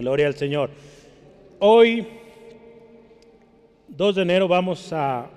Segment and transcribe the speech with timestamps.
[0.00, 0.70] Gloria al Señor.
[1.58, 2.06] Hoy,
[3.88, 5.28] 2 de enero, vamos a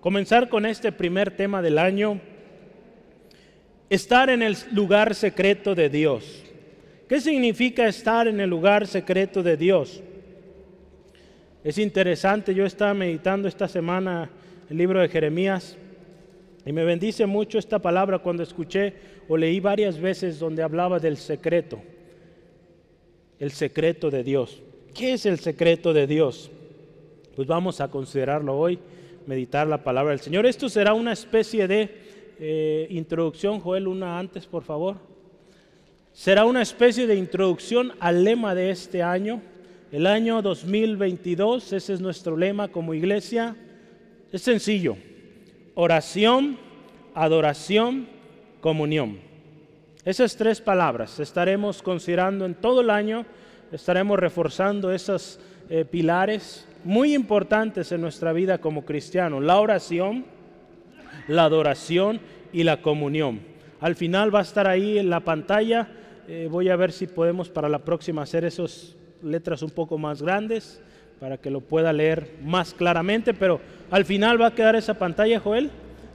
[0.00, 2.20] comenzar con este primer tema del año.
[3.88, 6.44] Estar en el lugar secreto de Dios.
[7.08, 10.02] ¿Qué significa estar en el lugar secreto de Dios?
[11.64, 14.28] Es interesante, yo estaba meditando esta semana
[14.68, 15.78] el libro de Jeremías
[16.66, 18.92] y me bendice mucho esta palabra cuando escuché
[19.28, 21.80] o leí varias veces donde hablaba del secreto
[23.38, 24.60] el secreto de Dios.
[24.94, 26.50] ¿Qué es el secreto de Dios?
[27.36, 28.78] Pues vamos a considerarlo hoy,
[29.26, 30.46] meditar la palabra del Señor.
[30.46, 31.88] Esto será una especie de
[32.40, 34.96] eh, introducción, Joel, una antes, por favor.
[36.12, 39.40] Será una especie de introducción al lema de este año,
[39.92, 43.56] el año 2022, ese es nuestro lema como iglesia.
[44.32, 44.96] Es sencillo,
[45.74, 46.58] oración,
[47.14, 48.08] adoración,
[48.60, 49.27] comunión.
[50.04, 53.26] Esas tres palabras estaremos considerando en todo el año,
[53.72, 60.24] estaremos reforzando esos eh, pilares muy importantes en nuestra vida como cristianos, la oración,
[61.26, 62.20] la adoración
[62.52, 63.40] y la comunión.
[63.80, 65.88] Al final va a estar ahí en la pantalla,
[66.28, 70.22] eh, voy a ver si podemos para la próxima hacer esas letras un poco más
[70.22, 70.80] grandes
[71.18, 75.40] para que lo pueda leer más claramente, pero al final va a quedar esa pantalla,
[75.40, 75.70] Joel.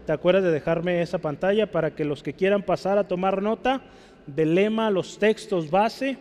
[0.06, 3.82] ¿Te acuerdas de dejarme esa pantalla para que los que quieran pasar a tomar nota
[4.28, 6.18] del lema, los textos base,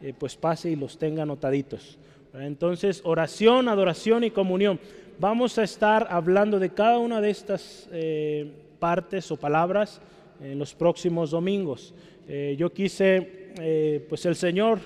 [0.00, 1.98] eh, pues pase y los tenga anotaditos?
[2.32, 4.78] Entonces, oración, adoración y comunión.
[5.18, 10.00] Vamos a estar hablando de cada una de estas eh, partes o palabras
[10.40, 11.92] en los próximos domingos.
[12.28, 14.78] Eh, yo quise, pues el Señor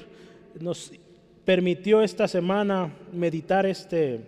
[0.58, 0.90] nos
[1.44, 4.20] permitió esta semana meditar este,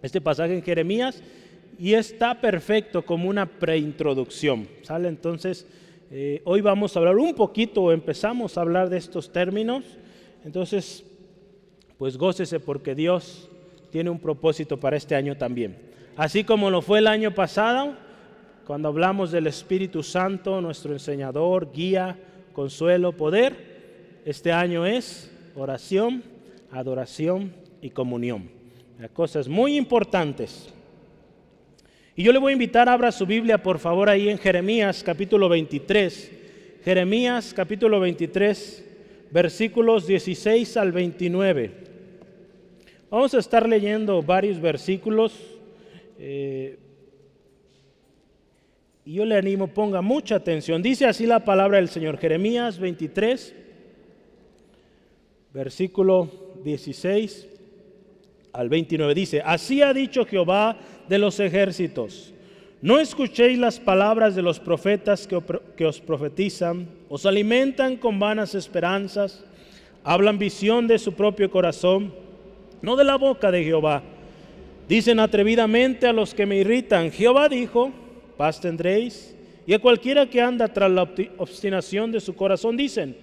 [0.00, 1.22] este pasaje en Jeremías
[1.78, 4.68] y está perfecto como una preintroducción.
[4.82, 5.08] ¿Sale?
[5.08, 5.66] Entonces,
[6.10, 9.84] eh, hoy vamos a hablar un poquito, empezamos a hablar de estos términos.
[10.44, 11.04] Entonces,
[11.98, 13.48] pues gócese porque Dios
[13.90, 15.76] tiene un propósito para este año también.
[16.16, 17.94] Así como lo fue el año pasado,
[18.66, 22.18] cuando hablamos del Espíritu Santo, nuestro enseñador, guía,
[22.52, 26.24] consuelo, poder, este año es oración,
[26.72, 28.50] adoración y comunión.
[29.12, 30.74] Cosas muy importantes.
[32.18, 35.48] Y yo le voy a invitar, abra su Biblia por favor ahí en Jeremías capítulo
[35.48, 36.32] 23.
[36.84, 38.84] Jeremías capítulo 23,
[39.30, 41.70] versículos 16 al 29.
[43.08, 45.32] Vamos a estar leyendo varios versículos.
[46.18, 46.76] Eh,
[49.04, 50.82] y yo le animo, ponga mucha atención.
[50.82, 52.18] Dice así la palabra del Señor.
[52.18, 53.54] Jeremías 23,
[55.54, 56.28] versículo
[56.64, 57.57] 16
[58.52, 59.14] al 29.
[59.14, 60.76] Dice, así ha dicho Jehová
[61.08, 62.32] de los ejércitos.
[62.80, 69.44] No escuchéis las palabras de los profetas que, os profetizan, os alimentan con vanas esperanzas,
[70.04, 72.14] hablan visión de su propio corazón,
[72.80, 74.02] no de la boca de Jehová.
[74.88, 77.90] Dicen atrevidamente a los que me irritan, Jehová dijo,
[78.36, 79.34] paz tendréis.
[79.66, 83.16] Y a cualquiera que anda tras la obstinación de su corazón dicen,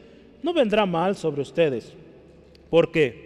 [0.44, 1.94] no vendrá mal sobre ustedes.
[2.70, 3.25] ¿Por qué?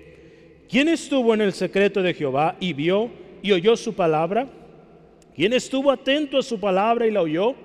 [0.70, 3.10] ¿Quién estuvo en el secreto de Jehová y vio
[3.42, 4.48] y oyó su palabra?
[5.36, 7.56] ¿Quién estuvo atento a su palabra y la oyó?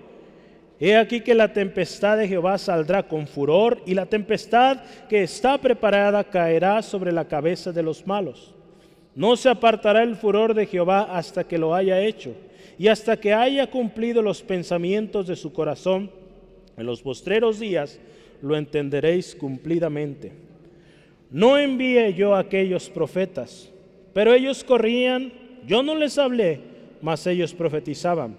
[0.81, 5.59] He aquí que la tempestad de Jehová saldrá con furor y la tempestad que está
[5.59, 8.55] preparada caerá sobre la cabeza de los malos.
[9.15, 12.35] No se apartará el furor de Jehová hasta que lo haya hecho
[12.79, 16.11] y hasta que haya cumplido los pensamientos de su corazón.
[16.79, 18.01] En los postreros días
[18.41, 20.44] lo entenderéis cumplidamente.
[21.35, 23.69] No envié yo a aquellos profetas,
[24.13, 25.33] pero ellos corrían
[25.67, 26.61] yo no les hablé,
[27.03, 28.37] mas ellos profetizaban.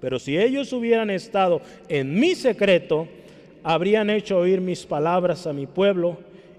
[0.00, 3.08] Pero si ellos hubieran estado en mi secreto,
[3.64, 6.16] habrían hecho oír mis palabras a mi pueblo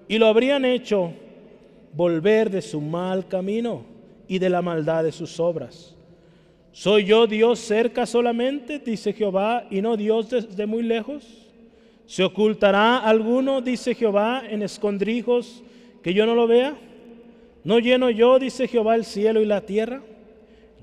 [0.10, 1.14] y lo habrían hecho
[1.94, 3.86] volver de su mal camino
[4.28, 5.96] y de la maldad de sus obras.
[6.74, 11.43] ¿Soy yo Dios cerca solamente, dice Jehová, y no Dios desde muy lejos?
[12.06, 15.64] ¿Se ocultará alguno, dice Jehová, en escondrijos
[16.02, 16.76] que yo no lo vea?
[17.64, 20.02] ¿No lleno yo, dice Jehová, el cielo y la tierra?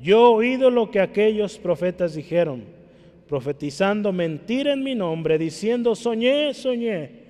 [0.03, 2.65] Yo he oído lo que aquellos profetas dijeron,
[3.29, 7.21] profetizando mentira en mi nombre, diciendo, soñé, soñé.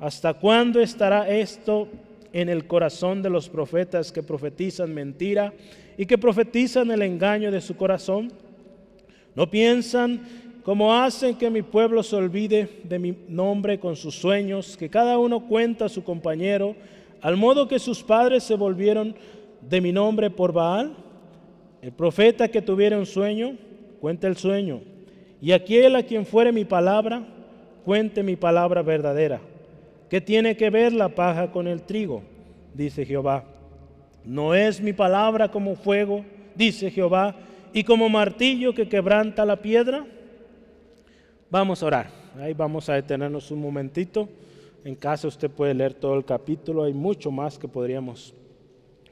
[0.00, 1.86] ¿Hasta cuándo estará esto
[2.32, 5.52] en el corazón de los profetas que profetizan mentira
[5.96, 8.32] y que profetizan el engaño de su corazón?
[9.36, 10.20] ¿No piensan
[10.62, 15.18] como hacen que mi pueblo se olvide de mi nombre con sus sueños, que cada
[15.18, 16.74] uno cuenta a su compañero?
[17.20, 19.14] al modo que sus padres se volvieron
[19.60, 20.94] de mi nombre por Baal.
[21.82, 23.56] El profeta que tuviera un sueño,
[24.00, 24.80] cuente el sueño.
[25.40, 27.22] Y aquel a quien fuere mi palabra,
[27.84, 29.40] cuente mi palabra verdadera.
[30.08, 32.22] ¿Qué tiene que ver la paja con el trigo?
[32.74, 33.44] dice Jehová.
[34.24, 36.24] No es mi palabra como fuego,
[36.54, 37.34] dice Jehová,
[37.72, 40.04] y como martillo que quebranta la piedra.
[41.50, 42.10] Vamos a orar.
[42.38, 44.28] Ahí vamos a detenernos un momentito.
[44.84, 46.84] En casa usted puede leer todo el capítulo.
[46.84, 48.32] Hay mucho más que podríamos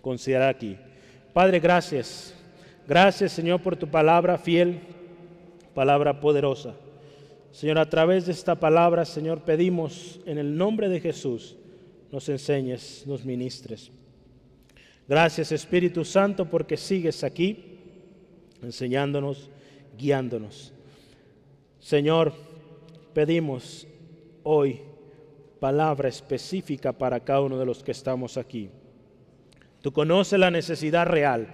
[0.00, 0.76] considerar aquí.
[1.32, 2.32] Padre, gracias.
[2.86, 4.78] Gracias, Señor, por tu palabra fiel,
[5.74, 6.74] palabra poderosa.
[7.50, 11.56] Señor, a través de esta palabra, Señor, pedimos en el nombre de Jesús,
[12.12, 13.90] nos enseñes, nos ministres.
[15.08, 17.80] Gracias, Espíritu Santo, porque sigues aquí
[18.62, 19.50] enseñándonos,
[19.98, 20.72] guiándonos.
[21.88, 22.34] Señor,
[23.14, 23.86] pedimos
[24.42, 24.82] hoy
[25.58, 28.68] palabra específica para cada uno de los que estamos aquí.
[29.80, 31.46] Tú conoces la necesidad real,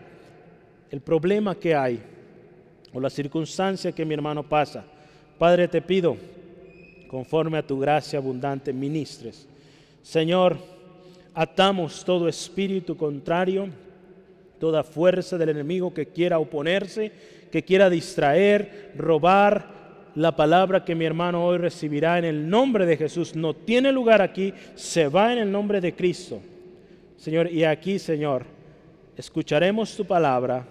[0.91, 2.03] el problema que hay
[2.93, 4.85] o la circunstancia que mi hermano pasa.
[5.39, 6.17] Padre, te pido,
[7.07, 9.47] conforme a tu gracia abundante, ministres.
[10.03, 10.57] Señor,
[11.33, 13.69] atamos todo espíritu contrario,
[14.59, 17.13] toda fuerza del enemigo que quiera oponerse,
[17.53, 19.84] que quiera distraer, robar,
[20.15, 24.23] la palabra que mi hermano hoy recibirá en el nombre de Jesús no tiene lugar
[24.23, 26.41] aquí, se va en el nombre de Cristo.
[27.17, 28.45] Señor, y aquí, Señor,
[29.17, 30.67] escucharemos tu palabra,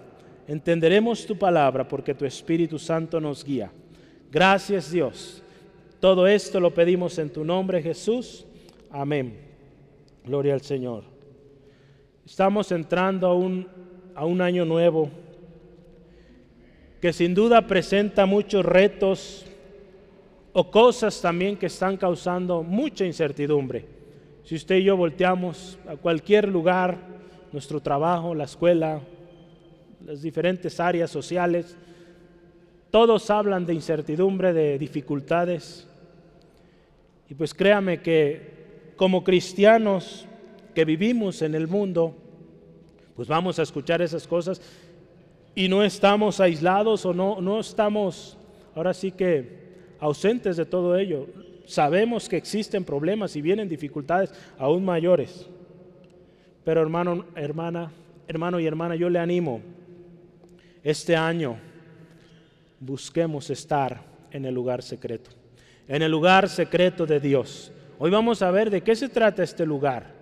[0.48, 3.70] entenderemos tu palabra porque tu Espíritu Santo nos guía.
[4.30, 5.42] Gracias Dios.
[6.00, 8.46] Todo esto lo pedimos en tu nombre, Jesús.
[8.90, 9.38] Amén.
[10.24, 11.04] Gloria al Señor.
[12.24, 13.68] Estamos entrando a un,
[14.14, 15.10] a un año nuevo
[17.04, 19.44] que sin duda presenta muchos retos
[20.54, 23.84] o cosas también que están causando mucha incertidumbre.
[24.42, 26.96] Si usted y yo volteamos a cualquier lugar,
[27.52, 29.02] nuestro trabajo, la escuela,
[30.02, 31.76] las diferentes áreas sociales,
[32.90, 35.86] todos hablan de incertidumbre, de dificultades.
[37.28, 40.24] Y pues créame que como cristianos
[40.74, 42.16] que vivimos en el mundo,
[43.14, 44.62] pues vamos a escuchar esas cosas
[45.54, 48.36] y no estamos aislados o no, no estamos
[48.74, 49.64] ahora sí que
[50.00, 51.26] ausentes de todo ello.
[51.66, 55.48] Sabemos que existen problemas y vienen dificultades aún mayores.
[56.64, 57.92] Pero hermano, hermana,
[58.26, 59.60] hermano y hermana, yo le animo.
[60.82, 61.56] Este año
[62.80, 65.30] busquemos estar en el lugar secreto,
[65.88, 67.72] en el lugar secreto de Dios.
[67.98, 70.12] Hoy vamos a ver de qué se trata este lugar.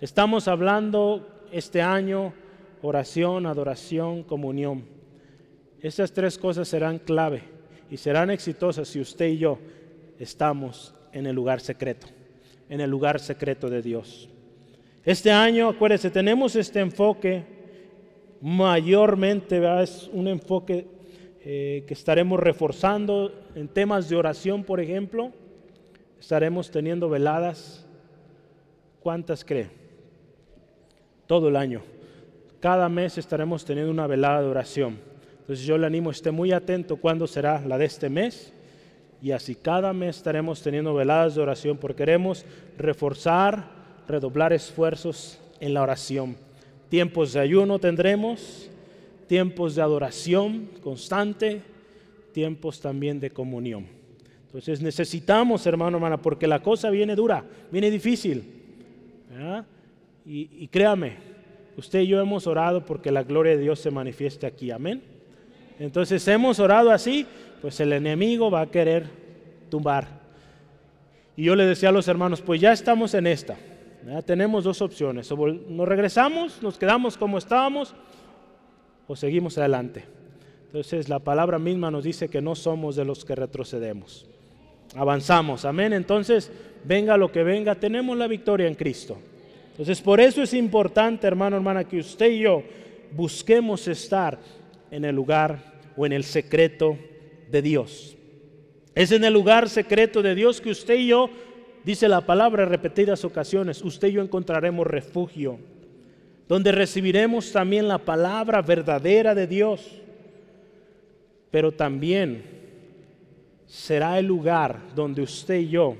[0.00, 2.34] Estamos hablando este año
[2.82, 4.84] oración, adoración, comunión.
[5.80, 7.42] Estas tres cosas serán clave
[7.90, 9.58] y serán exitosas si usted y yo
[10.18, 12.06] estamos en el lugar secreto,
[12.68, 14.28] en el lugar secreto de Dios.
[15.04, 17.44] Este año, acuérdense, tenemos este enfoque
[18.40, 20.86] mayormente, es un enfoque
[21.44, 25.32] eh, que estaremos reforzando en temas de oración, por ejemplo.
[26.18, 27.86] Estaremos teniendo veladas.
[29.00, 29.68] ¿Cuántas cree?
[31.28, 31.82] Todo el año
[32.66, 34.98] cada mes estaremos teniendo una velada de oración.
[35.38, 38.52] Entonces yo le animo, esté muy atento cuándo será la de este mes.
[39.22, 42.44] Y así cada mes estaremos teniendo veladas de oración porque queremos
[42.76, 43.68] reforzar,
[44.08, 46.36] redoblar esfuerzos en la oración.
[46.88, 48.68] Tiempos de ayuno tendremos,
[49.28, 51.62] tiempos de adoración constante,
[52.32, 53.86] tiempos también de comunión.
[54.46, 58.42] Entonces necesitamos, hermano, hermana, porque la cosa viene dura, viene difícil.
[60.26, 61.35] Y, y créame,
[61.76, 64.70] usted y yo hemos orado porque la gloria de Dios se manifieste aquí.
[64.70, 65.02] Amén.
[65.78, 67.26] Entonces hemos orado así,
[67.60, 69.06] pues el enemigo va a querer
[69.68, 70.08] tumbar.
[71.36, 73.56] Y yo le decía a los hermanos, pues ya estamos en esta.
[74.24, 75.30] Tenemos dos opciones.
[75.32, 77.94] O nos regresamos, nos quedamos como estábamos,
[79.06, 80.04] o seguimos adelante.
[80.66, 84.26] Entonces la palabra misma nos dice que no somos de los que retrocedemos.
[84.94, 85.92] Avanzamos, amén.
[85.92, 86.50] Entonces,
[86.84, 89.18] venga lo que venga, tenemos la victoria en Cristo.
[89.76, 92.62] Entonces, por eso es importante, hermano, hermana, que usted y yo
[93.12, 94.38] busquemos estar
[94.90, 96.96] en el lugar o en el secreto
[97.50, 98.16] de Dios.
[98.94, 101.28] Es en el lugar secreto de Dios que usted y yo,
[101.84, 105.58] dice la palabra en repetidas ocasiones, usted y yo encontraremos refugio,
[106.48, 110.00] donde recibiremos también la palabra verdadera de Dios,
[111.50, 112.44] pero también
[113.66, 115.96] será el lugar donde usted y yo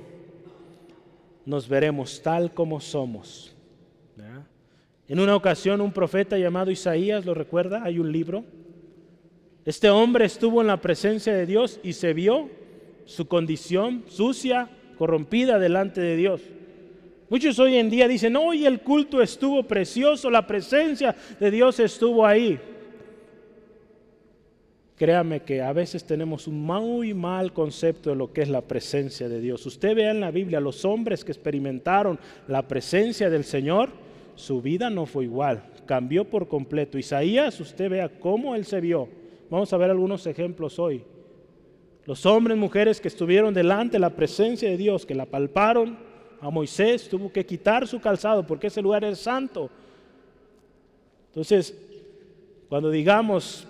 [1.45, 3.53] nos veremos tal como somos
[5.07, 7.83] en una ocasión un profeta llamado Isaías, ¿lo recuerda?
[7.83, 8.43] Hay un libro.
[9.65, 12.49] Este hombre estuvo en la presencia de Dios y se vio
[13.05, 16.41] su condición sucia, corrompida delante de Dios.
[17.29, 22.25] Muchos hoy en día dicen, hoy el culto estuvo precioso, la presencia de Dios estuvo
[22.25, 22.59] ahí.
[24.95, 29.29] Créame que a veces tenemos un muy mal concepto de lo que es la presencia
[29.29, 29.65] de Dios.
[29.65, 33.89] Usted vea en la Biblia los hombres que experimentaron la presencia del Señor,
[34.37, 36.99] su vida no fue igual, cambió por completo.
[36.99, 39.09] Isaías, usted vea cómo él se vio.
[39.49, 41.03] Vamos a ver algunos ejemplos hoy.
[42.05, 45.97] Los hombres, mujeres que estuvieron delante de la presencia de Dios, que la palparon,
[46.39, 49.71] a Moisés tuvo que quitar su calzado porque ese lugar es santo.
[51.29, 51.75] Entonces,
[52.69, 53.67] cuando digamos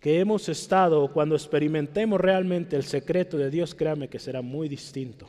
[0.00, 5.28] que hemos estado, cuando experimentemos realmente el secreto de Dios, créame que será muy distinto.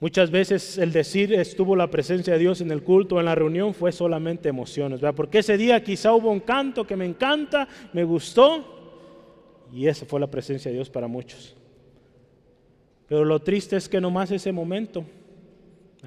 [0.00, 3.74] Muchas veces el decir estuvo la presencia de Dios en el culto, en la reunión,
[3.74, 5.16] fue solamente emociones, ¿verdad?
[5.16, 8.78] Porque ese día quizá hubo un canto que me encanta, me gustó,
[9.72, 11.56] y esa fue la presencia de Dios para muchos.
[13.08, 15.04] Pero lo triste es que nomás ese momento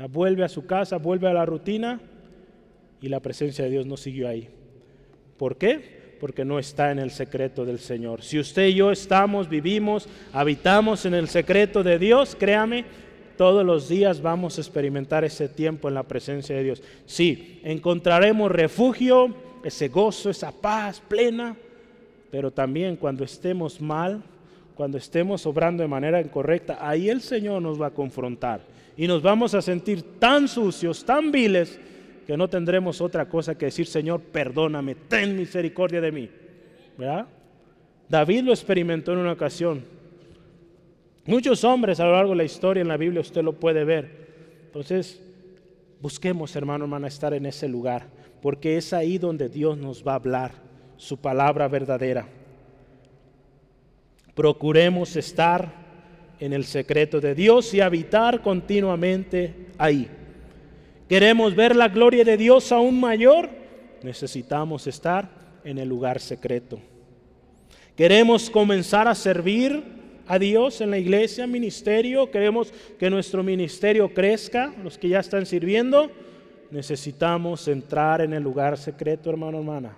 [0.09, 1.99] vuelve a su casa, vuelve a la rutina
[3.01, 4.49] y la presencia de Dios no siguió ahí.
[5.37, 6.15] ¿Por qué?
[6.19, 8.21] Porque no está en el secreto del Señor.
[8.21, 12.85] Si usted y yo estamos, vivimos, habitamos en el secreto de Dios, créame,
[13.41, 16.83] todos los días vamos a experimentar ese tiempo en la presencia de Dios.
[17.07, 19.33] Sí, encontraremos refugio,
[19.63, 21.55] ese gozo, esa paz plena,
[22.29, 24.21] pero también cuando estemos mal,
[24.75, 28.61] cuando estemos obrando de manera incorrecta, ahí el Señor nos va a confrontar
[28.95, 31.79] y nos vamos a sentir tan sucios, tan viles,
[32.27, 36.29] que no tendremos otra cosa que decir, Señor, perdóname, ten misericordia de mí.
[36.95, 37.25] ¿Verdad?
[38.07, 39.83] David lo experimentó en una ocasión.
[41.25, 44.63] Muchos hombres a lo largo de la historia en la Biblia usted lo puede ver.
[44.65, 45.21] Entonces,
[46.01, 48.07] busquemos, hermano, hermana, estar en ese lugar,
[48.41, 50.51] porque es ahí donde Dios nos va a hablar
[50.97, 52.27] su palabra verdadera.
[54.33, 55.71] Procuremos estar
[56.39, 60.09] en el secreto de Dios y habitar continuamente ahí.
[61.07, 63.49] ¿Queremos ver la gloria de Dios aún mayor?
[64.01, 65.29] Necesitamos estar
[65.63, 66.79] en el lugar secreto.
[67.95, 70.00] ¿Queremos comenzar a servir
[70.31, 72.31] a Dios en la iglesia, ministerio?
[72.31, 76.09] ¿Queremos que nuestro ministerio crezca, los que ya están sirviendo?
[76.69, 79.97] Necesitamos entrar en el lugar secreto, hermano, hermana.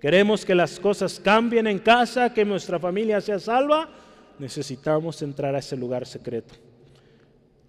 [0.00, 3.90] Queremos que las cosas cambien en casa, que nuestra familia sea salva.
[4.38, 6.54] Necesitamos entrar a ese lugar secreto.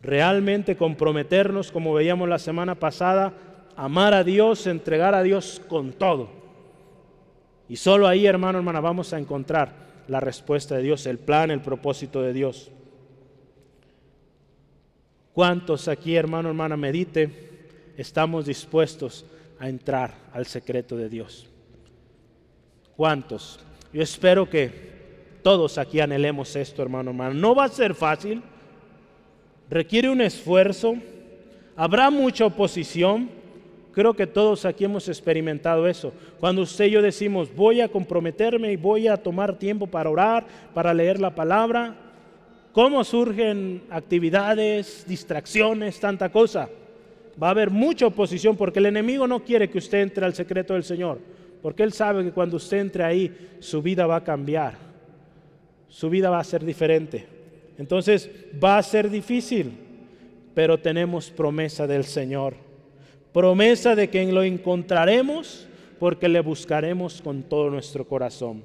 [0.01, 3.33] Realmente comprometernos, como veíamos la semana pasada,
[3.75, 6.29] amar a Dios, entregar a Dios con todo.
[7.67, 11.61] Y solo ahí, hermano, hermana, vamos a encontrar la respuesta de Dios, el plan, el
[11.61, 12.71] propósito de Dios.
[15.33, 19.23] ¿Cuántos aquí, hermano, hermana, medite, estamos dispuestos
[19.59, 21.47] a entrar al secreto de Dios?
[22.97, 23.59] ¿Cuántos?
[23.93, 24.89] Yo espero que
[25.43, 27.35] todos aquí anhelemos esto, hermano, hermano.
[27.35, 28.41] No va a ser fácil,
[29.69, 30.95] requiere un esfuerzo,
[31.75, 33.29] habrá mucha oposición.
[33.99, 36.13] Creo que todos aquí hemos experimentado eso.
[36.39, 40.47] Cuando usted y yo decimos, voy a comprometerme y voy a tomar tiempo para orar,
[40.73, 41.97] para leer la palabra,
[42.71, 46.69] ¿cómo surgen actividades, distracciones, tanta cosa?
[47.43, 50.75] Va a haber mucha oposición porque el enemigo no quiere que usted entre al secreto
[50.75, 51.19] del Señor.
[51.61, 54.75] Porque Él sabe que cuando usted entre ahí, su vida va a cambiar.
[55.89, 57.27] Su vida va a ser diferente.
[57.77, 58.29] Entonces
[58.63, 59.73] va a ser difícil,
[60.53, 62.68] pero tenemos promesa del Señor.
[63.33, 65.67] Promesa de que lo encontraremos
[65.99, 68.63] porque le buscaremos con todo nuestro corazón.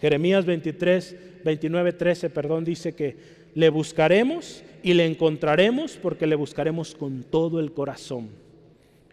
[0.00, 3.16] Jeremías 23, 29, 13, perdón, dice que
[3.54, 8.28] le buscaremos y le encontraremos porque le buscaremos con todo el corazón.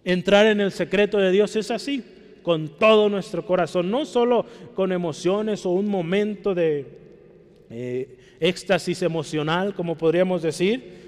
[0.04, 2.04] Entrar en el secreto de Dios es así
[2.44, 4.46] con todo nuestro corazón, no solo
[4.76, 6.86] con emociones o un momento de
[7.70, 11.03] eh, éxtasis emocional, como podríamos decir,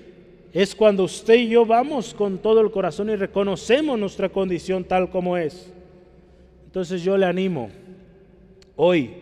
[0.56, 5.10] es cuando usted y yo vamos con todo el corazón y reconocemos nuestra condición tal
[5.10, 5.70] como es.
[6.66, 7.70] Entonces yo le animo,
[8.78, 9.16] hoy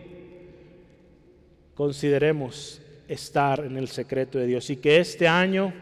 [1.74, 5.72] consideremos estar en el secreto de Dios y que este año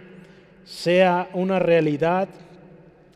[0.64, 2.30] sea una realidad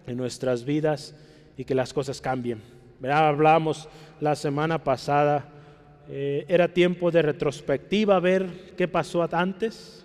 [0.07, 1.15] en nuestras vidas
[1.57, 2.61] y que las cosas cambien.
[3.03, 3.89] Hablábamos
[4.21, 5.49] la semana pasada,
[6.11, 10.05] eh, era tiempo de retrospectiva, ver qué pasó antes,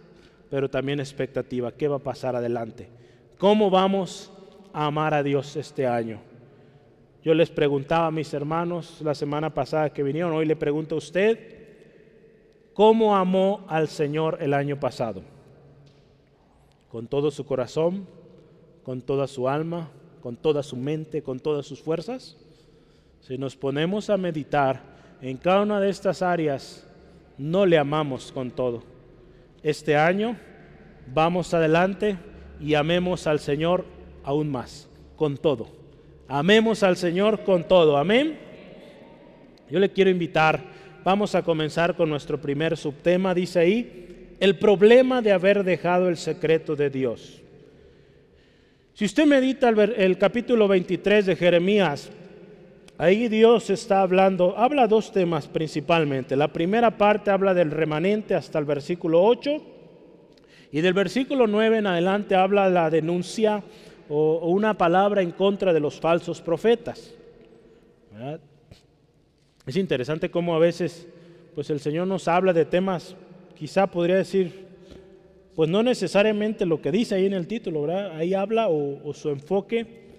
[0.51, 2.89] pero también expectativa, qué va a pasar adelante.
[3.37, 4.29] ¿Cómo vamos
[4.73, 6.19] a amar a Dios este año?
[7.23, 10.97] Yo les preguntaba a mis hermanos la semana pasada que vinieron, hoy le pregunto a
[10.97, 11.39] usted,
[12.73, 15.23] ¿cómo amó al Señor el año pasado?
[16.89, 18.05] ¿Con todo su corazón?
[18.83, 19.89] ¿Con toda su alma?
[20.19, 21.23] ¿Con toda su mente?
[21.23, 22.35] ¿Con todas sus fuerzas?
[23.21, 24.81] Si nos ponemos a meditar
[25.21, 26.85] en cada una de estas áreas,
[27.37, 28.90] no le amamos con todo.
[29.63, 30.35] Este año
[31.13, 32.17] vamos adelante
[32.59, 33.85] y amemos al Señor
[34.23, 35.67] aún más, con todo.
[36.27, 37.97] Amemos al Señor con todo.
[37.97, 38.37] Amén.
[39.69, 40.61] Yo le quiero invitar,
[41.03, 46.17] vamos a comenzar con nuestro primer subtema, dice ahí, el problema de haber dejado el
[46.17, 47.41] secreto de Dios.
[48.93, 52.11] Si usted medita el, capítulo 23 de Jeremías,
[53.01, 56.35] ahí Dios está hablando, habla dos temas principalmente.
[56.35, 59.57] La primera parte habla del remanente hasta el versículo 8
[60.71, 63.63] y del versículo 9 en adelante habla la denuncia
[64.07, 67.11] o, una palabra en contra de los falsos profetas.
[69.65, 71.07] Es interesante cómo a veces
[71.55, 73.15] pues el Señor nos habla de temas,
[73.55, 74.67] quizá podría decir,
[75.55, 78.15] pues no necesariamente lo que dice ahí en el título, ¿verdad?
[78.15, 80.10] Ahí habla o, su enfoque,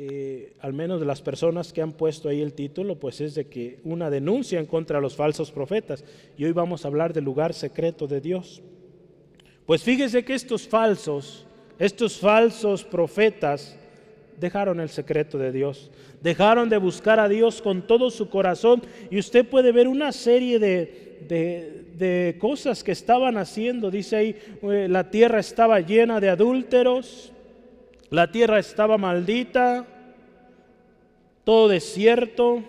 [0.00, 3.48] eh, al menos de las personas que han puesto ahí el título, pues es de
[3.48, 6.04] que una denuncia en contra de los falsos profetas.
[6.36, 8.62] Y hoy vamos a hablar del lugar secreto de Dios.
[9.66, 11.44] Pues fíjese que estos falsos,
[11.80, 13.76] estos falsos profetas
[14.38, 15.90] dejaron el secreto de Dios,
[16.22, 20.60] dejaron de buscar a Dios con todo su corazón y usted puede ver una serie
[20.60, 23.90] de, cosas que estaban haciendo.
[23.90, 27.32] Dice ahí, eh, la tierra estaba llena de adúlteros,
[28.10, 29.86] la tierra estaba maldita,
[31.44, 32.62] todo desierto,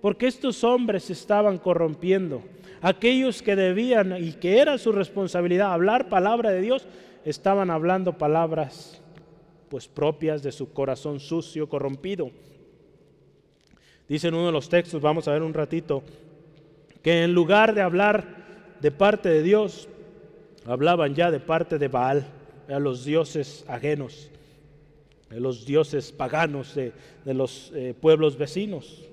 [0.00, 2.42] porque estos hombres estaban corrompiendo
[2.80, 6.86] aquellos que debían y que era su responsabilidad hablar palabra de Dios,
[7.24, 9.02] estaban hablando palabras
[9.68, 12.30] pues propias de su corazón sucio, corrompido.
[14.08, 16.02] Dice en uno de los textos, vamos a ver un ratito,
[17.02, 19.88] que en lugar de hablar de parte de Dios,
[20.64, 22.26] hablaban ya de parte de Baal,
[22.68, 24.30] a los dioses ajenos,
[25.30, 26.92] de los dioses paganos de,
[27.24, 29.04] los eh, pueblos vecinos.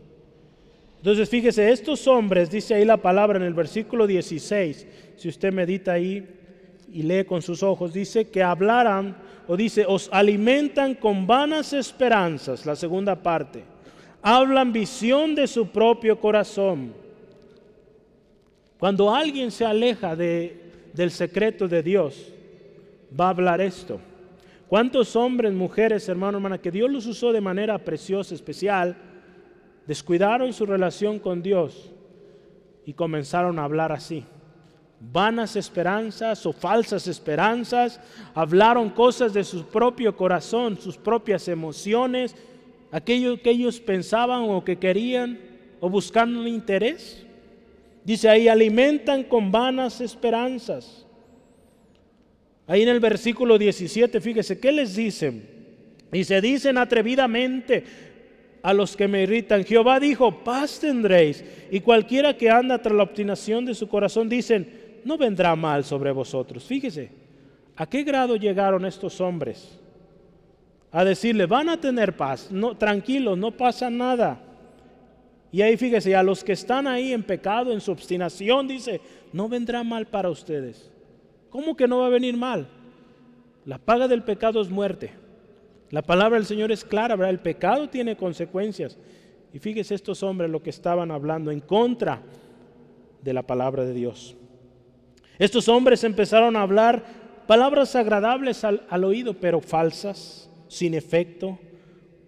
[0.98, 5.94] Entonces fíjese, estos hombres, dice ahí la palabra en el versículo 16, si usted medita
[5.94, 6.28] ahí
[6.92, 9.18] y lee con sus ojos, dice que hablaran,
[9.48, 13.64] o dice, os alimentan con vanas esperanzas, la segunda parte,
[14.22, 16.94] hablan visión de su propio corazón.
[18.80, 20.60] Cuando alguien se aleja de,
[20.94, 22.34] del secreto de Dios,
[23.18, 24.00] va a hablar esto.
[24.68, 28.96] ¿Cuántos hombres, mujeres, hermano, hermana, que Dios los usó de manera preciosa, especial?
[29.88, 31.92] descuidaron su relación con Dios
[32.86, 34.24] y comenzaron a hablar así.
[35.00, 38.00] Vanas esperanzas o falsas esperanzas,
[38.34, 42.36] hablaron cosas de su propio corazón, sus propias emociones,
[42.92, 45.40] aquello que ellos pensaban o que querían
[45.80, 47.26] o buscando un interés.
[48.04, 51.05] Dice ahí, alimentan con vanas esperanzas.
[52.68, 55.48] Ahí en el versículo 17, fíjese, ¿qué les dicen?
[56.12, 57.84] Y se dicen atrevidamente,
[58.66, 59.64] a los que me irritan.
[59.64, 61.46] Jehová dijo, paz tendréis.
[61.70, 64.68] Y cualquiera que anda tras la obstinación de su corazón dicen,
[65.04, 66.64] no vendrá mal sobre vosotros.
[66.64, 67.12] Fíjese,
[67.76, 69.78] ¿a qué grado llegaron estos hombres?
[70.92, 74.42] A decirle, van a tener paz, no, tranquilos, no pasa nada.
[75.52, 79.00] Y ahí fíjese, a los que están ahí en pecado, en su obstinación, dice,
[79.32, 80.90] no vendrá mal para ustedes.
[81.56, 82.68] ¿Cómo que no va a venir mal?
[83.64, 85.12] La paga del pecado es muerte.
[85.90, 87.30] La palabra del Señor es clara, ¿verdad?
[87.30, 88.98] El pecado tiene consecuencias.
[89.54, 92.22] Y fíjese estos hombres lo que estaban hablando en contra
[93.22, 94.36] de la palabra de Dios.
[95.40, 97.06] Estos hombres empezaron a hablar
[97.48, 101.58] palabras agradables al, oído, pero falsas, sin efecto.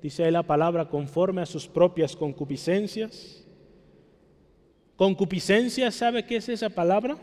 [0.01, 3.45] Dice ahí la palabra conforme a sus propias concupiscencias.
[4.95, 7.17] Concupiscencia, ¿sabe qué es esa palabra?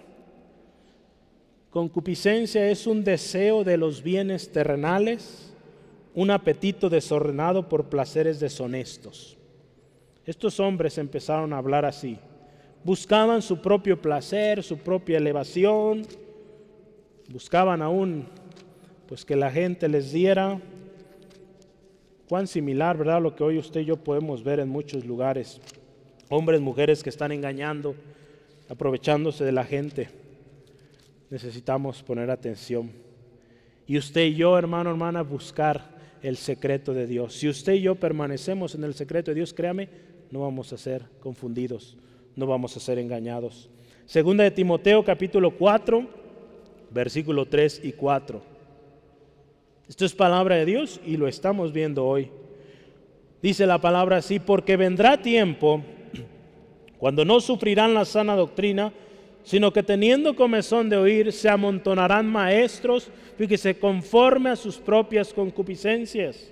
[1.74, 5.52] Concupiscencia es un deseo de los bienes terrenales
[6.14, 9.37] un apetito desordenado por placeres deshonestos.
[10.24, 12.16] Estos hombres empezaron a hablar así.
[12.84, 16.06] Buscaban su propio placer, su propia elevación.
[17.28, 18.28] Buscaban aún
[19.08, 20.60] pues que la gente les diera
[22.28, 23.20] cuán similar, ¿verdad?
[23.20, 25.60] Lo que hoy usted y yo podemos ver en muchos lugares.
[26.28, 27.96] Hombres, mujeres que están engañando,
[28.68, 30.22] aprovechándose de la gente.
[31.35, 32.92] Necesitamos poner atención.
[33.88, 37.35] Y usted y yo, hermano, hermana, buscar el secreto de Dios.
[37.35, 39.88] Si usted y yo permanecemos en el secreto de Dios, créame,
[40.31, 41.97] no vamos a ser confundidos,
[42.37, 43.68] no vamos a ser engañados.
[44.07, 46.07] Segunda de Timoteo capítulo 4,
[46.92, 48.40] versículo 3 y 4.
[49.88, 52.31] Esto es palabra de Dios y lo estamos viendo hoy.
[53.42, 55.83] Dice la palabra así, porque vendrá tiempo
[56.97, 58.92] cuando no sufrirán la sana doctrina,
[59.44, 66.50] sino que teniendo comezón de oír, se amontonarán maestros, fíjese, conforme a sus propias concupiscencias,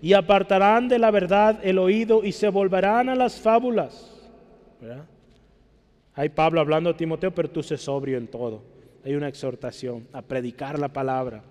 [0.00, 4.12] y apartarán de la verdad el oído y se volverán a las fábulas.
[6.14, 8.62] Hay Pablo hablando a Timoteo, pero tú sé sobrio en todo.
[9.04, 11.42] Hay una exhortación a predicar la palabra.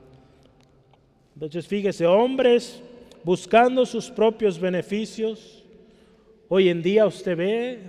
[1.34, 2.82] Entonces, fíjese, hombres
[3.24, 5.64] buscando sus propios beneficios.
[6.48, 7.80] Hoy en día usted ve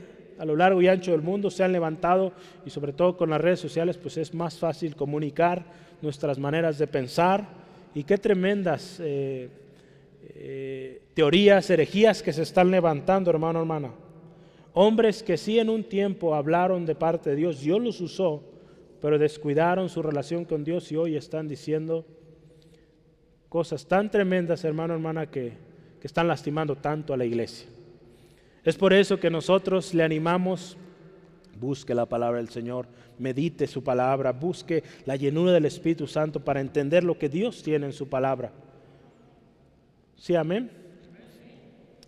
[0.44, 2.32] a lo largo y ancho del mundo se han levantado
[2.66, 5.64] y sobre todo con las redes sociales pues es más fácil comunicar
[6.02, 7.48] nuestras maneras de pensar
[7.94, 9.48] y qué tremendas eh,
[10.34, 13.92] eh, teorías, herejías que se están levantando, hermano, hermana.
[14.74, 18.42] Hombres que sí en un tiempo hablaron de parte de Dios, Dios los usó,
[19.00, 22.04] pero descuidaron su relación con Dios y hoy están diciendo
[23.48, 25.52] cosas tan tremendas, hermano, hermana, que,
[26.00, 27.73] que están lastimando tanto a la iglesia.
[28.64, 30.76] Es por eso que nosotros le animamos,
[31.60, 32.86] busque la palabra del Señor,
[33.18, 37.86] medite su palabra, busque la llenura del Espíritu Santo para entender lo que Dios tiene
[37.86, 38.52] en su palabra.
[40.16, 40.70] Sí, amén.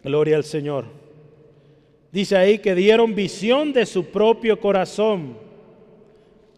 [0.02, 0.86] Gloria al Señor.
[2.10, 5.36] Dice ahí que dieron visión de su propio corazón.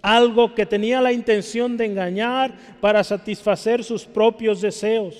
[0.01, 5.17] Algo que tenía la intención de engañar para satisfacer sus propios deseos.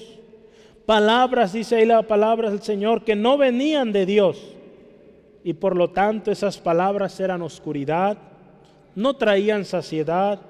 [0.87, 4.55] Palabras, dice ahí la palabra del Señor, que no venían de Dios.
[5.49, 8.19] Y por lo tanto esas palabras eran oscuridad,
[8.95, 10.43] no traían saciedad,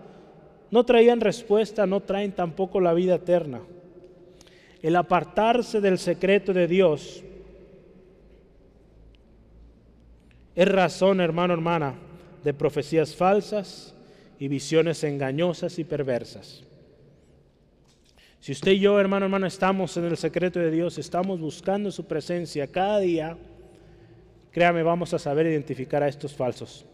[0.72, 3.61] no traían respuesta, no traen tampoco la vida eterna.
[4.82, 7.22] El apartarse del secreto de Dios
[10.56, 11.94] es razón, hermano, hermana,
[12.42, 13.94] de profecías falsas
[14.40, 16.64] y visiones engañosas y perversas.
[18.40, 22.04] Si usted y yo, hermano, hermana, estamos en el secreto de Dios, estamos buscando su
[22.04, 23.38] presencia cada día,
[24.59, 26.85] créame, vamos a saber identificar a estos falsos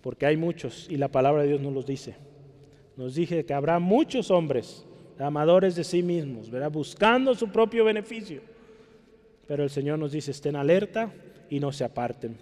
[0.00, 2.14] porque hay muchos y la palabra de Dios nos los dice.
[2.96, 4.86] Nos dice que habrá muchos hombres
[5.18, 6.70] amadores de sí mismos, ¿verdad?
[6.70, 8.42] buscando su propio beneficio.
[9.48, 11.12] Pero el Señor nos dice, estén alerta
[11.50, 12.36] y no se aparten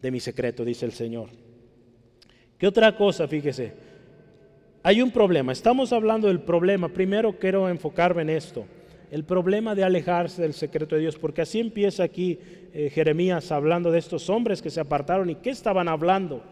[0.00, 1.28] de mi secreto, dice el Señor.
[2.56, 3.28] ¿Qué otra cosa?
[3.28, 3.74] Fíjese,
[4.82, 5.52] hay un problema.
[5.52, 6.88] Estamos hablando del problema.
[6.88, 8.64] Primero quiero enfocarme en esto.
[9.12, 12.38] El problema de alejarse del secreto de Dios, porque así empieza aquí
[12.72, 16.42] eh, Jeremías hablando de estos hombres que se apartaron y qué estaban hablando.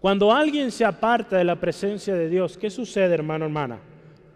[0.00, 3.78] Cuando alguien se aparta de la presencia de Dios, ¿qué sucede, hermano, hermana?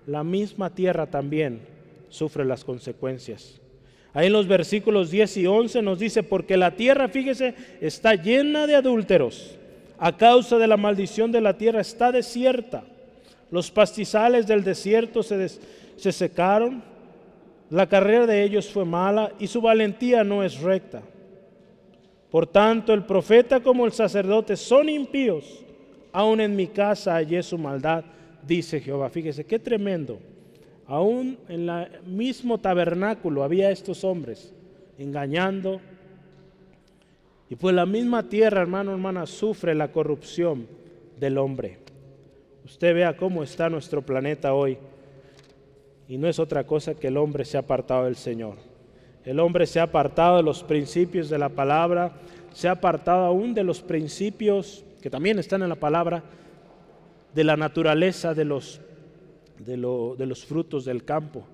[0.07, 1.63] La misma tierra también
[2.11, 3.61] sufre las consecuencias.
[4.13, 8.69] Ahí en los versículos 10 y 11 nos dice, porque la tierra, fíjese, está llena
[8.69, 9.59] de adúlteros.
[9.99, 12.85] A causa de la maldición de la tierra está desierta.
[13.55, 15.49] Los pastizales del desierto se,
[15.95, 16.83] se secaron.
[17.71, 21.03] La carrera de ellos fue mala y su valentía no es recta.
[22.33, 25.65] Por tanto, el profeta como el sacerdote son impíos.
[26.11, 28.03] Aún en mi casa hallé su maldad,
[28.45, 29.09] dice Jehová.
[29.09, 30.19] Fíjese, qué tremendo.
[30.89, 34.53] Aún en el mismo tabernáculo había estos hombres
[34.99, 35.81] engañando.
[37.49, 40.67] Y pues la misma tierra, hermano, hermana, sufre la corrupción
[41.21, 41.84] del hombre.
[42.65, 44.79] Usted vea cómo está nuestro planeta hoy.
[46.09, 48.57] Y no es otra cosa que el hombre se ha apartado del Señor.
[49.25, 52.13] El hombre se ha apartado de los principios de la palabra,
[52.53, 56.23] se ha apartado aún de los principios que también están en la palabra,
[57.35, 58.81] de la naturaleza de los,
[59.59, 61.45] de, los frutos del campo.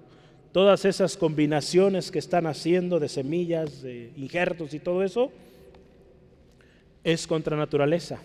[0.52, 5.32] Todas esas combinaciones que están haciendo de semillas, de injertos y todo eso,
[7.02, 8.20] es contra naturaleza.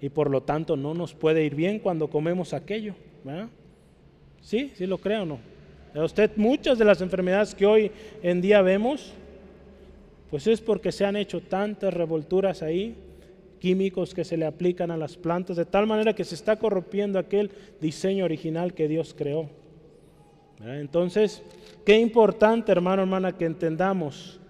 [0.00, 2.94] Y por lo tanto no nos puede ir bien cuando comemos aquello.
[4.40, 4.72] ¿Sí?
[4.74, 5.38] ¿Sí lo creo o no?
[5.94, 7.90] usted muchas de las enfermedades que hoy
[8.22, 9.12] en día vemos,
[10.30, 12.94] pues es porque se han hecho tantas revolturas ahí,
[13.58, 17.18] químicos que se le aplican a las plantas, de tal manera que se está corrompiendo
[17.18, 19.50] aquel diseño original que Dios creó.
[20.64, 21.42] Entonces,
[21.84, 24.40] qué importante, hermano, hermana, que entendamos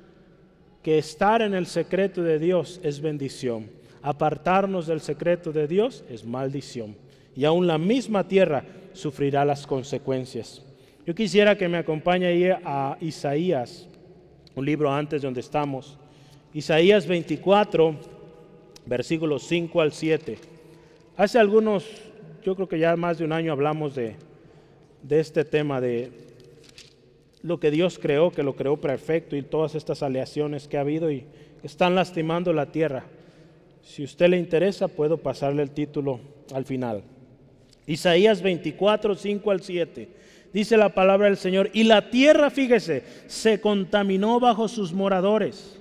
[0.82, 3.77] que estar en el secreto de Dios es bendición.
[4.02, 6.96] Apartarnos del secreto de Dios es maldición.
[7.34, 10.64] Y aún la misma tierra sufrirá las consecuencias.
[11.06, 13.88] Yo quisiera que me acompañe ahí a Isaías,
[14.54, 15.98] un libro antes de donde estamos.
[16.52, 17.94] Isaías 24,
[18.86, 20.38] versículos 5 al 7.
[21.16, 21.84] Hace algunos,
[22.44, 24.16] yo creo que ya más de un año hablamos de,
[25.02, 26.10] de este tema de
[27.42, 31.10] lo que Dios creó, que lo creó perfecto y todas estas aleaciones que ha habido
[31.10, 31.24] y
[31.62, 33.04] están lastimando la tierra.
[33.88, 36.20] Si usted le interesa, puedo pasarle el título
[36.54, 37.02] al final.
[37.86, 40.08] Isaías 24, 5 al 7
[40.52, 45.80] dice la palabra del Señor, y la tierra, fíjese, se contaminó bajo sus moradores.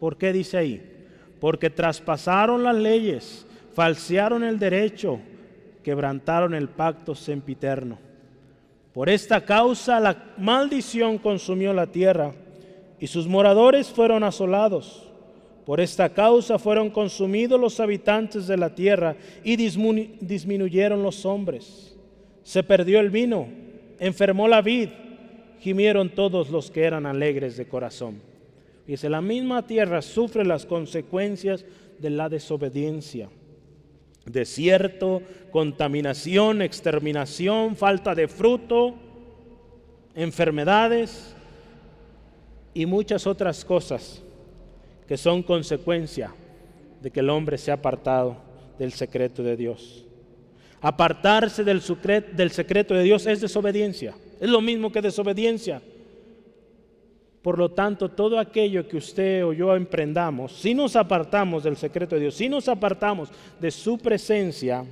[0.00, 0.82] ¿Por qué dice ahí?
[1.40, 5.20] Porque traspasaron las leyes, falsearon el derecho,
[5.84, 7.98] quebrantaron el pacto sempiterno.
[8.92, 12.32] Por esta causa la maldición consumió la tierra
[12.98, 15.03] y sus moradores fueron asolados.
[15.64, 21.96] Por esta causa fueron consumidos los habitantes de la tierra y disminuyeron los hombres.
[22.42, 23.48] Se perdió el vino
[23.98, 24.88] enfermó la vid,
[25.60, 28.20] gimieron todos los que eran alegres de corazón.
[28.86, 31.64] Dice, la misma tierra sufre las consecuencias
[31.98, 33.28] de la desobediencia.
[34.26, 38.94] desierto, contaminación, exterminación, falta de fruto,
[40.14, 41.34] enfermedades
[42.72, 44.23] y muchas otras cosas
[45.06, 46.32] que son consecuencia
[47.00, 48.36] de que el hombre se ha apartado
[48.78, 50.04] del secreto de Dios.
[50.80, 55.80] Apartarse del, secreto de Dios es desobediencia, es lo mismo que desobediencia.
[57.40, 62.14] Por lo tanto, todo aquello que usted o yo emprendamos, si nos apartamos del secreto
[62.14, 64.84] de Dios, si nos apartamos de su presencia,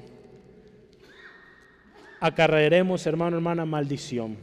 [2.21, 4.37] acarrearemos, hermano, hermana, maldición.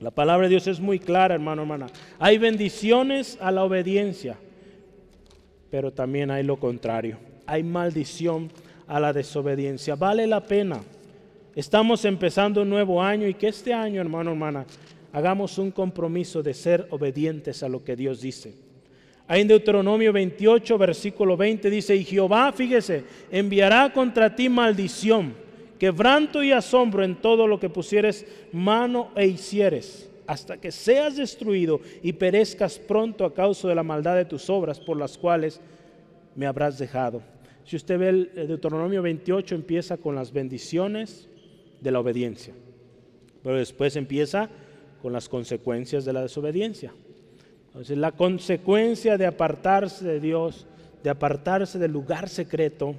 [0.00, 1.86] La palabra de Dios es muy clara, hermano, hermana.
[2.18, 4.36] Hay bendiciones a la obediencia,
[5.74, 7.18] pero también hay lo contrario.
[7.46, 8.48] Hay maldición
[8.86, 9.96] a la desobediencia.
[9.96, 10.80] Vale la pena.
[11.56, 14.66] Estamos empezando un nuevo año y que este año, hermano, hermana,
[15.12, 18.54] hagamos un compromiso de ser obedientes a lo que Dios dice.
[19.26, 25.34] Ahí en Deuteronomio 28, versículo 20 dice, y Jehová, fíjese, enviará contra ti maldición,
[25.76, 31.80] quebranto y asombro en todo lo que pusieres mano e hicieres, hasta que seas destruido
[32.02, 35.60] y perezcas pronto a causa de la maldad de tus obras por las cuales
[36.34, 37.22] me habrás dejado.
[37.64, 41.28] Si usted ve el Deuteronomio 28, empieza con las bendiciones
[41.80, 42.54] de la obediencia,
[43.42, 44.50] pero después empieza
[45.02, 46.92] con las consecuencias de la desobediencia.
[47.66, 50.66] Entonces la consecuencia de apartarse de Dios,
[51.02, 52.94] de apartarse del lugar secreto,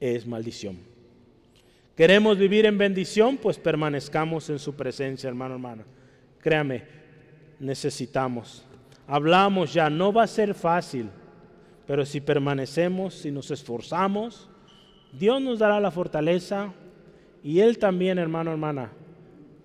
[0.00, 0.95] es maldición.
[1.96, 3.38] ¿Queremos vivir en bendición?
[3.38, 5.84] Pues permanezcamos en su presencia, hermano, hermana.
[6.40, 6.84] Créame,
[7.58, 8.64] necesitamos.
[9.06, 11.08] Hablamos ya, no va a ser fácil,
[11.86, 14.48] pero si permanecemos, si nos esforzamos,
[15.12, 16.72] Dios nos dará la fortaleza
[17.42, 18.92] y Él también, hermano, hermana.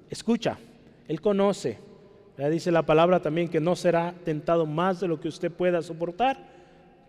[0.09, 0.57] Escucha,
[1.11, 1.77] él conoce.
[2.37, 5.81] Ya dice la palabra también que no será tentado más de lo que usted pueda
[5.81, 6.37] soportar.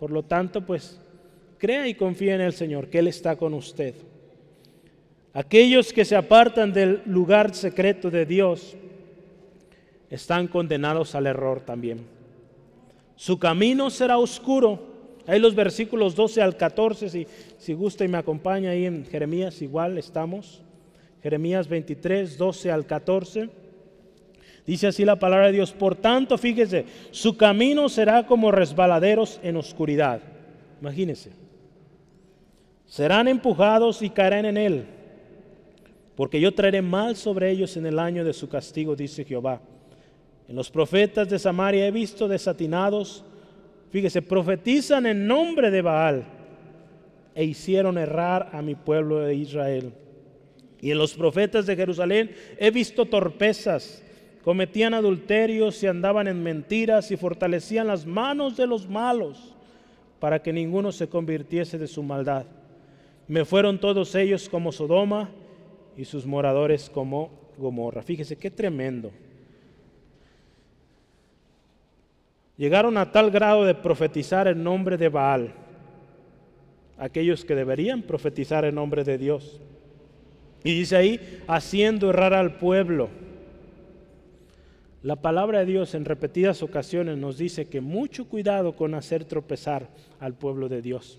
[0.00, 1.00] Por lo tanto, pues
[1.56, 3.94] crea y confía en el Señor, que Él está con usted.
[5.34, 8.76] Aquellos que se apartan del lugar secreto de Dios
[10.10, 12.00] están condenados al error también.
[13.16, 14.92] Su camino será oscuro.
[15.26, 19.62] Ahí los versículos 12 al 14, si, si gusta y me acompaña ahí en Jeremías,
[19.62, 20.60] igual estamos.
[21.22, 23.48] Jeremías 23, 12 al 14.
[24.66, 25.72] Dice así la palabra de Dios.
[25.72, 30.20] Por tanto, fíjese, su camino será como resbaladeros en oscuridad.
[30.80, 31.30] Imagínense.
[32.86, 34.84] Serán empujados y caerán en él.
[36.22, 39.60] Porque yo traeré mal sobre ellos en el año de su castigo, dice Jehová.
[40.46, 43.24] En los profetas de Samaria he visto desatinados.
[43.90, 46.24] Fíjese, profetizan en nombre de Baal
[47.34, 49.94] e hicieron errar a mi pueblo de Israel.
[50.80, 54.04] Y en los profetas de Jerusalén he visto torpezas
[54.44, 59.56] cometían adulterios y andaban en mentiras y fortalecían las manos de los malos
[60.20, 62.46] para que ninguno se convirtiese de su maldad.
[63.26, 65.28] Me fueron todos ellos como Sodoma
[65.96, 68.02] y sus moradores como Gomorra.
[68.02, 69.10] Fíjese qué tremendo.
[72.56, 75.54] Llegaron a tal grado de profetizar en nombre de Baal,
[76.98, 79.60] aquellos que deberían profetizar en nombre de Dios.
[80.62, 83.08] Y dice ahí, haciendo errar al pueblo
[85.02, 89.88] la palabra de Dios en repetidas ocasiones nos dice que mucho cuidado con hacer tropezar
[90.20, 91.18] al pueblo de Dios.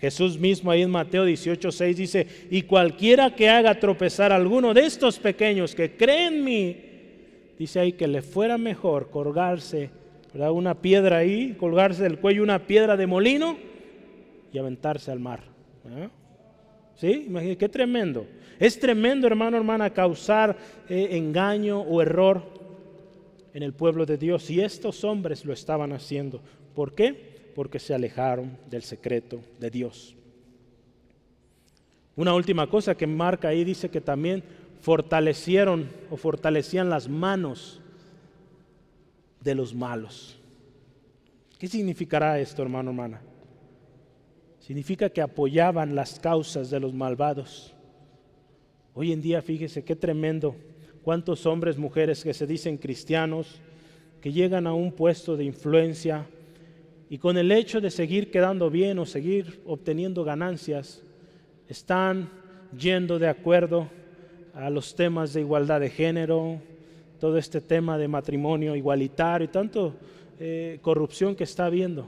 [0.00, 4.72] Jesús mismo ahí en Mateo 18, 6 dice, y cualquiera que haga tropezar a alguno
[4.72, 6.76] de estos pequeños que creen en mí,
[7.58, 9.90] dice ahí que le fuera mejor colgarse
[10.34, 13.58] una piedra ahí, colgarse del cuello una piedra de molino
[14.52, 15.42] y aventarse al mar.
[16.94, 17.24] ¿Sí?
[17.26, 18.26] Imagínate, qué tremendo.
[18.58, 20.56] Es tremendo, hermano, hermana, causar
[20.88, 22.42] eh, engaño o error
[23.54, 26.40] en el pueblo de Dios y estos hombres lo estaban haciendo.
[26.74, 27.39] ¿Por qué?
[27.54, 30.14] Porque se alejaron del secreto de Dios.
[32.16, 34.42] Una última cosa que marca ahí dice que también
[34.80, 37.80] fortalecieron o fortalecían las manos
[39.40, 40.38] de los malos.
[41.58, 43.20] ¿Qué significará esto, hermano, hermana?
[44.60, 47.74] Significa que apoyaban las causas de los malvados.
[48.94, 50.56] Hoy en día, fíjese qué tremendo
[51.02, 53.60] cuántos hombres, mujeres que se dicen cristianos,
[54.20, 56.26] que llegan a un puesto de influencia
[57.10, 61.02] y con el hecho de seguir quedando bien o seguir obteniendo ganancias,
[61.68, 62.30] están
[62.78, 63.88] yendo de acuerdo
[64.54, 66.60] a los temas de igualdad de género,
[67.18, 69.96] todo este tema de matrimonio igualitario y tanto
[70.38, 72.06] eh, corrupción que está habiendo.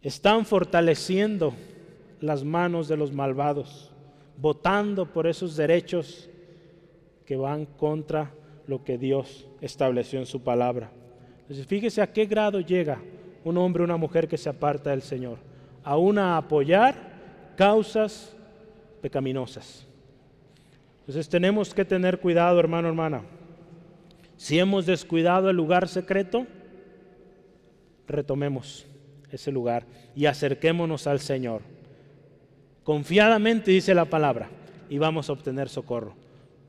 [0.00, 1.54] Están fortaleciendo
[2.20, 3.90] las manos de los malvados,
[4.36, 6.30] votando por esos derechos
[7.26, 8.32] que van contra
[8.68, 10.92] lo que Dios estableció en su palabra.
[11.48, 13.00] Entonces, fíjese a qué grado llega
[13.42, 15.38] un hombre o una mujer que se aparta del Señor.
[15.82, 16.94] aún a apoyar
[17.56, 18.36] causas
[19.00, 19.86] pecaminosas.
[21.00, 23.22] Entonces tenemos que tener cuidado, hermano, hermana.
[24.36, 26.46] Si hemos descuidado el lugar secreto,
[28.06, 28.86] retomemos
[29.30, 31.62] ese lugar y acerquémonos al Señor.
[32.84, 34.50] Confiadamente dice la palabra
[34.90, 36.12] y vamos a obtener socorro.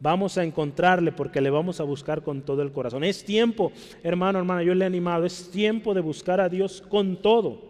[0.01, 3.03] Vamos a encontrarle porque le vamos a buscar con todo el corazón.
[3.03, 7.17] Es tiempo, hermano, hermana, yo le he animado, es tiempo de buscar a Dios con
[7.17, 7.69] todo.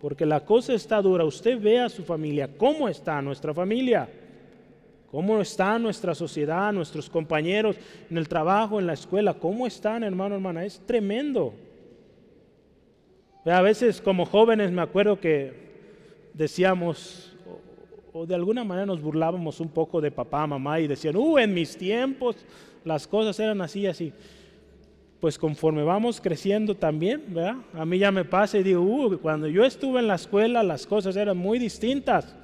[0.00, 1.24] Porque la cosa está dura.
[1.24, 4.08] Usted ve a su familia, cómo está nuestra familia,
[5.10, 7.76] cómo está nuestra sociedad, nuestros compañeros
[8.10, 10.64] en el trabajo, en la escuela, cómo están, hermano, hermana.
[10.64, 11.54] Es tremendo.
[13.44, 15.52] A veces como jóvenes me acuerdo que
[16.32, 17.33] decíamos,
[18.16, 21.52] o de alguna manera nos burlábamos un poco de papá, mamá y decían, uh, en
[21.52, 22.36] mis tiempos
[22.84, 24.12] las cosas eran así y así.
[25.18, 27.56] Pues conforme vamos creciendo también, ¿verdad?
[27.72, 30.86] A mí ya me pasa y digo, uh, cuando yo estuve en la escuela las
[30.86, 32.36] cosas eran muy distintas.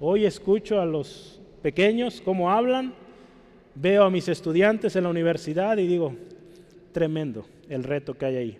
[0.00, 2.92] Hoy escucho a los pequeños cómo hablan,
[3.76, 6.16] veo a mis estudiantes en la universidad y digo,
[6.90, 8.58] tremendo el reto que hay ahí.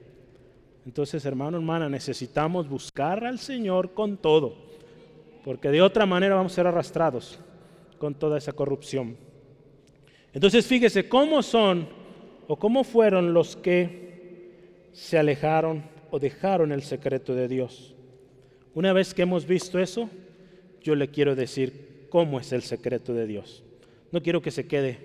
[0.87, 4.69] Entonces, hermano, hermana, necesitamos buscar al Señor con todo
[5.49, 7.39] porque de otra manera vamos a ser arrastrados
[7.97, 9.17] con toda esa corrupción.
[10.35, 11.89] Entonces fíjese cómo son
[12.49, 17.95] o cómo fueron los que se alejaron o dejaron el secreto de Dios.
[18.75, 20.11] Una vez que hemos visto eso,
[20.83, 23.65] yo le quiero decir cómo es el secreto de Dios.
[24.13, 24.99] No quiero que se quede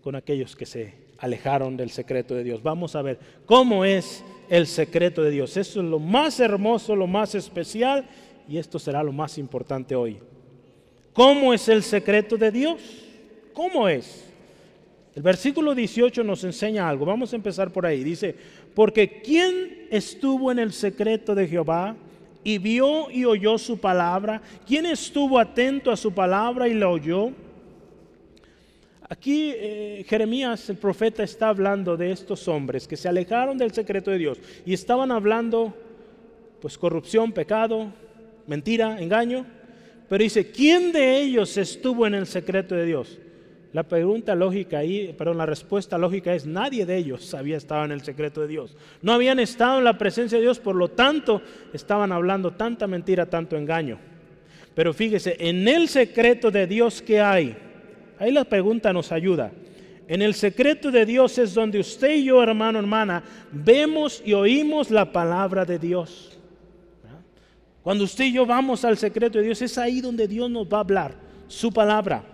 [0.00, 2.62] con aquellos que se alejaron del secreto de Dios.
[2.62, 5.58] Vamos a ver cómo es el secreto de Dios.
[5.58, 8.08] Eso es lo más hermoso, lo más especial
[8.48, 10.18] y esto será lo más importante hoy.
[11.12, 12.80] ¿Cómo es el secreto de Dios?
[13.52, 14.24] ¿Cómo es?
[15.14, 17.06] El versículo 18 nos enseña algo.
[17.06, 18.02] Vamos a empezar por ahí.
[18.02, 18.34] Dice,
[18.74, 21.94] porque ¿quién estuvo en el secreto de Jehová
[22.42, 24.42] y vio y oyó su palabra?
[24.66, 27.30] ¿Quién estuvo atento a su palabra y la oyó?
[29.08, 34.10] Aquí eh, Jeremías, el profeta, está hablando de estos hombres que se alejaron del secreto
[34.10, 35.72] de Dios y estaban hablando,
[36.60, 37.92] pues, corrupción, pecado,
[38.46, 39.46] mentira, engaño.
[40.08, 43.18] Pero dice, ¿quién de ellos estuvo en el secreto de Dios?
[43.74, 47.90] La pregunta lógica ahí, perdón, la respuesta lógica es nadie de ellos había estado en
[47.90, 48.76] el secreto de Dios.
[49.02, 53.26] No habían estado en la presencia de Dios, por lo tanto estaban hablando tanta mentira,
[53.26, 53.98] tanto engaño.
[54.76, 57.56] Pero fíjese, en el secreto de Dios que hay,
[58.20, 59.50] ahí la pregunta nos ayuda.
[60.06, 64.92] En el secreto de Dios es donde usted y yo, hermano, hermana, vemos y oímos
[64.92, 66.33] la palabra de Dios.
[67.84, 70.78] Cuando usted y yo vamos al secreto de Dios, es ahí donde Dios nos va
[70.78, 71.14] a hablar,
[71.48, 72.24] su palabra.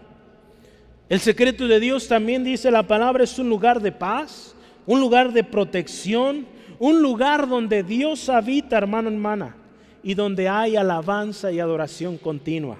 [1.08, 4.54] El secreto de Dios también dice la palabra es un lugar de paz,
[4.86, 6.46] un lugar de protección,
[6.78, 9.56] un lugar donde Dios habita, hermano, hermana,
[10.04, 12.78] y donde hay alabanza y adoración continua.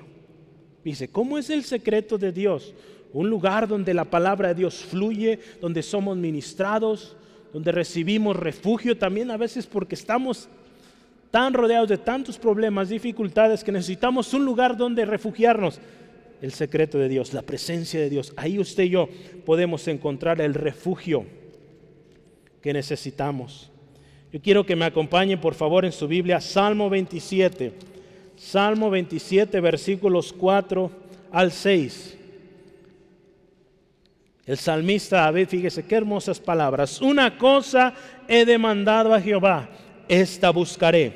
[0.84, 2.72] Dice, ¿cómo es el secreto de Dios?
[3.12, 7.16] Un lugar donde la palabra de Dios fluye, donde somos ministrados,
[7.52, 10.48] donde recibimos refugio también a veces porque estamos
[11.30, 15.80] tan rodeados de tantos problemas, dificultades, que necesitamos un lugar donde refugiarnos.
[16.42, 18.32] El secreto de Dios, la presencia de Dios.
[18.36, 19.08] Ahí usted y yo
[19.44, 21.24] podemos encontrar el refugio
[22.62, 23.70] que necesitamos.
[24.32, 27.72] Yo quiero que me acompañe por favor en su Biblia, Salmo 27.
[28.36, 30.90] Salmo 27, versículos 4
[31.30, 32.16] al 6.
[34.46, 37.02] El salmista David, fíjese qué hermosas palabras.
[37.02, 37.92] Una cosa
[38.26, 39.68] he demandado a Jehová
[40.10, 41.12] esta buscaré,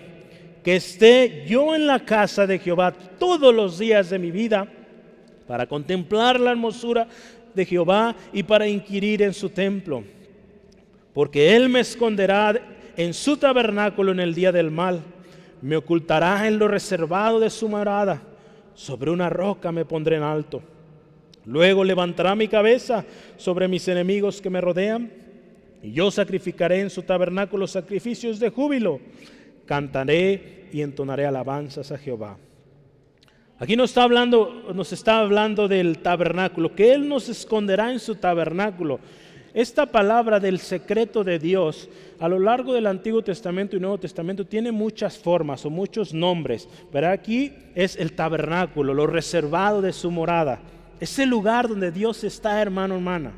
[0.63, 4.69] que esté yo en la casa de Jehová todos los días de mi vida,
[5.49, 7.09] para contemplar la hermosura
[7.55, 10.05] de Jehová y para inquirir en su templo.
[11.13, 12.55] Porque Él me esconderá
[12.97, 15.01] en su tabernáculo en el día del mal,
[15.61, 18.23] me ocultará en lo reservado de su morada,
[18.75, 20.63] sobre una roca me pondré en alto.
[21.47, 23.05] Luego levantará mi cabeza
[23.39, 25.24] sobre mis enemigos que me rodean
[25.85, 29.01] y yo sacrificaré en su tabernáculo sacrificios de júbilo.
[29.67, 32.39] Cantaré y entonaré alabanzas a Jehová.
[33.59, 38.15] Aquí nos está hablando, nos está hablando del tabernáculo, que Él nos esconderá en su
[38.15, 38.99] tabernáculo.
[39.53, 44.47] Esta palabra del secreto de Dios a lo largo del Antiguo Testamento y Nuevo Testamento
[44.47, 46.67] tiene muchas formas o muchos nombres.
[46.91, 50.63] Pero aquí es el tabernáculo, lo reservado de su morada.
[50.99, 53.35] Es el lugar donde Dios está, hermano, hermana.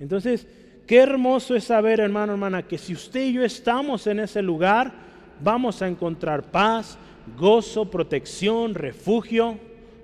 [0.00, 0.46] Entonces,
[0.88, 4.90] Qué hermoso es saber, hermano, hermana, que si usted y yo estamos en ese lugar,
[5.38, 6.96] vamos a encontrar paz,
[7.36, 9.58] gozo, protección, refugio.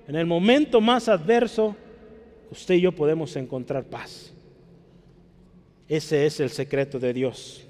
[0.07, 1.75] En el momento más adverso,
[2.51, 4.31] usted y yo podemos encontrar paz.
[5.87, 7.65] Ese es el secreto de Dios.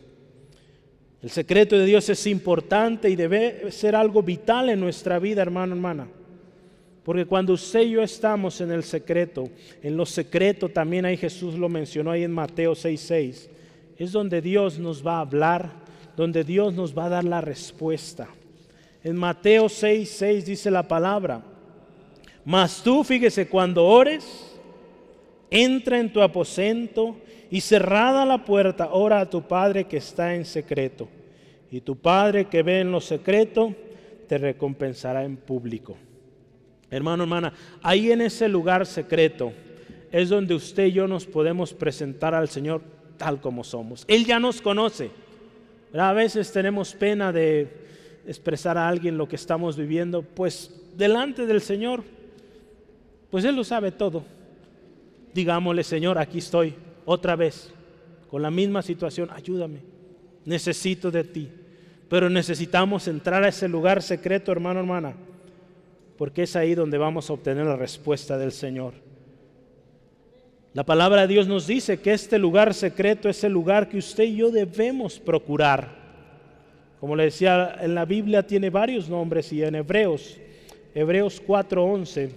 [1.21, 5.73] El secreto de Dios es importante y debe ser algo vital en nuestra vida, hermano,
[5.73, 6.09] hermana.
[7.05, 9.47] Porque cuando usted y yo estamos en el secreto,
[9.83, 13.47] en lo secreto también ahí Jesús lo mencionó ahí en Mateo 6:6,
[13.95, 15.71] es donde Dios nos va a hablar,
[16.17, 18.27] donde Dios nos va a dar la respuesta.
[19.03, 21.43] En Mateo 6:6 dice la palabra,
[22.43, 24.57] mas tú fíjese, cuando ores,
[25.51, 27.17] entra en tu aposento
[27.51, 31.07] y cerrada la puerta, ora a tu Padre que está en secreto.
[31.69, 33.75] Y tu Padre que ve en lo secreto,
[34.27, 35.97] te recompensará en público.
[36.91, 39.51] Hermano, hermana, ahí en ese lugar secreto
[40.11, 42.81] es donde usted y yo nos podemos presentar al Señor
[43.17, 44.05] tal como somos.
[44.07, 45.09] Él ya nos conoce.
[45.93, 47.67] A veces tenemos pena de
[48.27, 52.03] expresar a alguien lo que estamos viviendo, pues delante del Señor,
[53.29, 54.23] pues Él lo sabe todo.
[55.33, 56.75] Digámosle, Señor, aquí estoy
[57.05, 57.71] otra vez,
[58.29, 59.81] con la misma situación, ayúdame,
[60.45, 61.49] necesito de ti.
[62.09, 65.15] Pero necesitamos entrar a ese lugar secreto, hermano, hermana,
[66.17, 68.93] porque es ahí donde vamos a obtener la respuesta del Señor.
[70.73, 74.25] La palabra de Dios nos dice que este lugar secreto es el lugar que usted
[74.25, 76.03] y yo debemos procurar.
[76.99, 80.37] Como le decía, en la Biblia tiene varios nombres y en Hebreos,
[80.93, 82.29] Hebreos 4.11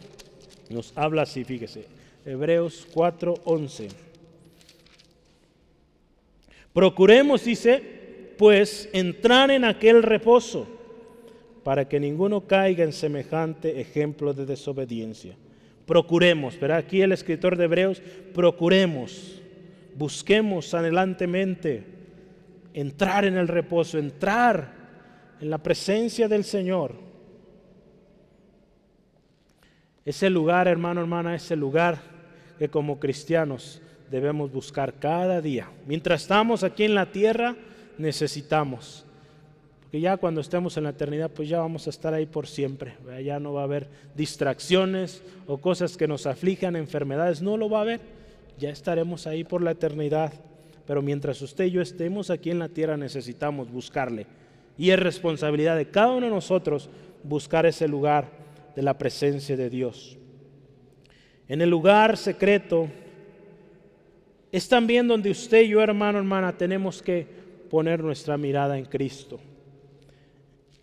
[0.70, 1.86] nos habla así, fíjese,
[2.24, 3.88] Hebreos 4.11.
[6.72, 10.77] Procuremos, dice, pues entrar en aquel reposo
[11.68, 15.36] para que ninguno caiga en semejante ejemplo de desobediencia.
[15.84, 18.00] Procuremos, pero aquí el escritor de Hebreos,
[18.32, 19.42] procuremos,
[19.94, 21.84] busquemos anhelantemente
[22.72, 24.72] entrar en el reposo, entrar
[25.42, 26.94] en la presencia del Señor.
[30.06, 31.98] Ese lugar, hermano, hermana, ese lugar
[32.58, 35.68] que como cristianos debemos buscar cada día.
[35.86, 37.56] Mientras estamos aquí en la tierra,
[37.98, 39.04] necesitamos.
[39.88, 42.92] Porque ya cuando estemos en la eternidad, pues ya vamos a estar ahí por siempre.
[43.24, 47.78] Ya no va a haber distracciones o cosas que nos aflijan, enfermedades, no lo va
[47.78, 48.00] a haber.
[48.58, 50.34] Ya estaremos ahí por la eternidad.
[50.86, 54.26] Pero mientras usted y yo estemos aquí en la tierra, necesitamos buscarle.
[54.76, 56.90] Y es responsabilidad de cada uno de nosotros
[57.22, 58.28] buscar ese lugar
[58.76, 60.18] de la presencia de Dios.
[61.48, 62.88] En el lugar secreto
[64.52, 67.26] es también donde usted y yo, hermano, hermana, tenemos que
[67.70, 69.40] poner nuestra mirada en Cristo.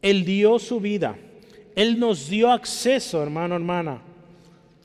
[0.06, 1.18] Él dio su vida.
[1.76, 4.04] Él nos dio acceso, hermano, hermana,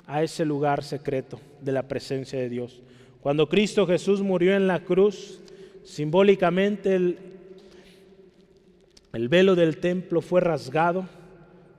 [0.07, 2.81] a ese lugar secreto de la presencia de Dios.
[3.21, 5.43] Cuando Cristo Jesús murió en la cruz,
[5.85, 7.19] simbólicamente el,
[9.13, 11.07] el velo del templo fue rasgado,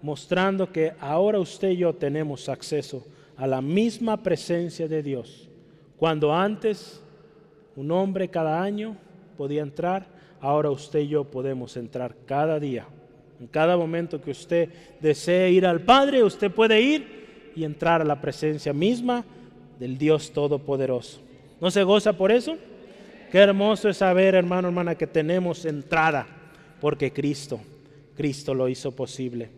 [0.04, 3.04] mostrando que ahora usted y yo tenemos acceso
[3.38, 5.50] a la misma presencia de Dios
[5.98, 7.02] cuando antes
[7.76, 8.98] un hombre cada año
[9.36, 10.06] podía entrar,
[10.40, 12.86] ahora usted y yo podemos entrar cada día.
[13.42, 14.70] En cada momento que usted
[15.00, 19.26] desee ir al Padre, usted puede ir y entrar a la presencia misma
[19.80, 21.20] del Dios Todopoderoso.
[21.60, 22.56] ¿No se goza por eso?
[23.32, 26.28] Qué hermoso es saber, hermano, hermana, que tenemos entrada
[26.80, 27.60] porque Cristo,
[28.16, 29.50] Cristo lo hizo posible.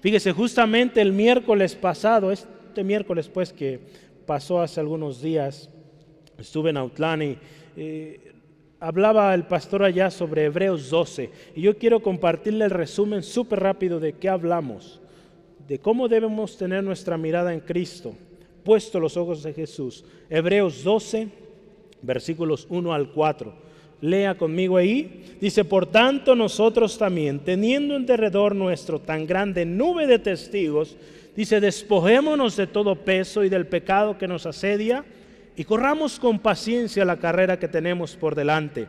[0.00, 3.78] Fíjese, justamente el miércoles pasado, este miércoles pues que
[4.26, 5.70] pasó hace algunos días,
[6.38, 7.38] estuve en Autlán y
[7.76, 8.32] eh,
[8.82, 14.00] hablaba el pastor allá sobre Hebreos 12 y yo quiero compartirle el resumen súper rápido
[14.00, 15.00] de qué hablamos,
[15.68, 18.12] de cómo debemos tener nuestra mirada en Cristo,
[18.64, 20.04] puesto los ojos de Jesús.
[20.28, 21.28] Hebreos 12,
[22.02, 23.54] versículos 1 al 4.
[24.00, 25.36] Lea conmigo ahí.
[25.40, 30.96] Dice, por tanto nosotros también, teniendo en derredor nuestro tan grande nube de testigos,
[31.36, 35.04] dice, despojémonos de todo peso y del pecado que nos asedia
[35.56, 38.86] y corramos con paciencia la carrera que tenemos por delante.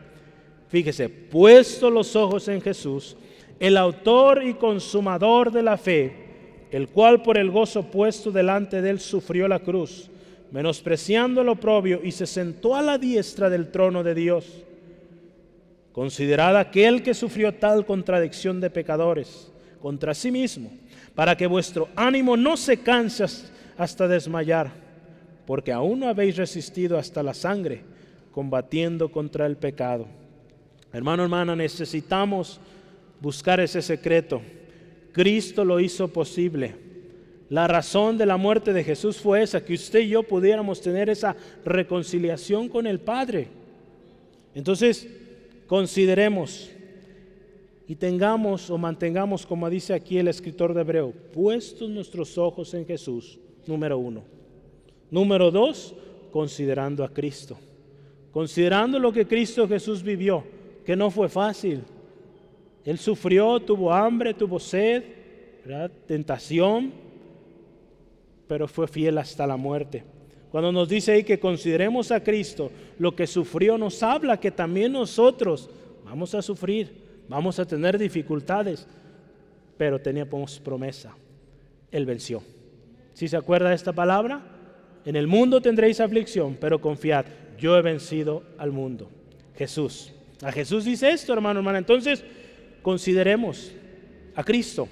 [0.68, 3.16] Fíjese, puesto los ojos en Jesús,
[3.60, 8.90] el autor y consumador de la fe, el cual por el gozo puesto delante de
[8.90, 10.10] él sufrió la cruz,
[10.50, 14.64] menospreciando el oprobio y se sentó a la diestra del trono de Dios.
[15.92, 20.72] Considerad aquel que sufrió tal contradicción de pecadores contra sí mismo,
[21.14, 23.26] para que vuestro ánimo no se canse
[23.76, 24.83] hasta desmayar
[25.46, 27.82] porque aún no habéis resistido hasta la sangre,
[28.32, 30.06] combatiendo contra el pecado.
[30.92, 32.60] Hermano, hermana, necesitamos
[33.20, 34.40] buscar ese secreto.
[35.12, 36.74] Cristo lo hizo posible.
[37.48, 41.10] La razón de la muerte de Jesús fue esa, que usted y yo pudiéramos tener
[41.10, 43.48] esa reconciliación con el Padre.
[44.54, 45.08] Entonces,
[45.66, 46.70] consideremos
[47.86, 52.86] y tengamos o mantengamos, como dice aquí el escritor de Hebreo, puestos nuestros ojos en
[52.86, 54.22] Jesús, número uno.
[55.14, 55.94] Número dos,
[56.32, 57.56] considerando a Cristo.
[58.32, 60.42] Considerando lo que Cristo Jesús vivió,
[60.84, 61.84] que no fue fácil,
[62.84, 65.04] Él sufrió, tuvo hambre, tuvo sed,
[66.08, 66.92] tentación,
[68.48, 70.02] pero fue fiel hasta la muerte.
[70.50, 74.90] Cuando nos dice ahí que consideremos a Cristo, lo que sufrió nos habla que también
[74.90, 75.70] nosotros
[76.04, 76.90] vamos a sufrir,
[77.28, 78.84] vamos a tener dificultades,
[79.78, 81.14] pero teníamos promesa.
[81.92, 82.42] Él venció.
[83.12, 84.53] Si se acuerda de esta palabra,
[85.04, 87.26] en el mundo tendréis aflicción, pero confiad,
[87.58, 89.10] yo he vencido al mundo.
[89.56, 90.12] Jesús.
[90.42, 91.78] A Jesús dice esto, hermano, hermana.
[91.78, 92.24] Entonces,
[92.82, 93.72] consideremos
[94.34, 94.88] a Cristo.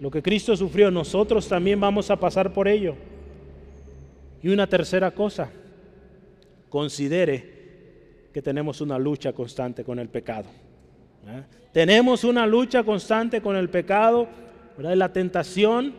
[0.00, 2.94] Lo que Cristo sufrió, nosotros también vamos a pasar por ello.
[4.42, 5.50] Y una tercera cosa,
[6.68, 7.60] considere
[8.32, 10.48] que tenemos una lucha constante con el pecado.
[11.72, 14.28] Tenemos una lucha constante con el pecado,
[14.78, 15.92] la tentación,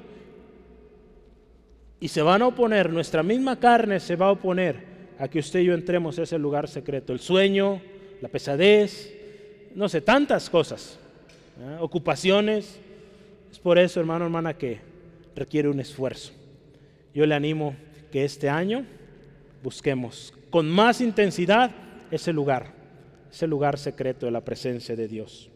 [2.01, 4.75] y se van a oponer, nuestra misma carne se va a oponer
[5.19, 7.13] a que usted y yo entremos a ese lugar secreto.
[7.13, 7.79] El sueño,
[8.21, 9.13] la pesadez,
[9.75, 10.99] no sé, tantas cosas,
[11.79, 12.79] ocupaciones.
[13.51, 14.79] Es por eso, hermano, hermana, que
[15.35, 16.33] requiere un esfuerzo.
[17.13, 17.75] Yo le animo
[18.11, 18.83] que este año
[19.61, 21.69] busquemos con más intensidad
[22.09, 22.73] ese lugar,
[23.31, 25.51] ese lugar secreto de la presencia de Dios.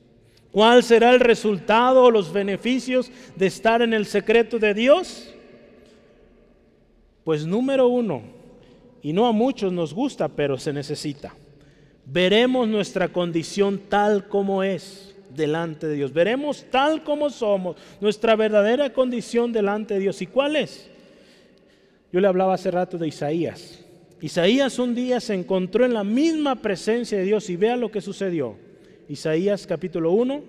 [0.51, 5.34] ¿Cuál será el resultado o los beneficios de estar en el secreto de Dios?
[7.25, 8.21] Pues número uno,
[9.01, 11.33] y no a muchos nos gusta, pero se necesita.
[12.05, 16.13] Veremos nuestra condición tal como es delante de Dios.
[16.13, 20.21] Veremos tal como somos, nuestra verdadera condición delante de Dios.
[20.21, 20.87] ¿Y cuál es?
[22.13, 23.83] Yo le hablaba hace rato de Isaías.
[24.21, 28.01] Isaías un día se encontró en la misma presencia de Dios y vea lo que
[28.01, 28.55] sucedió.
[29.09, 30.43] Isaías capítulo 1,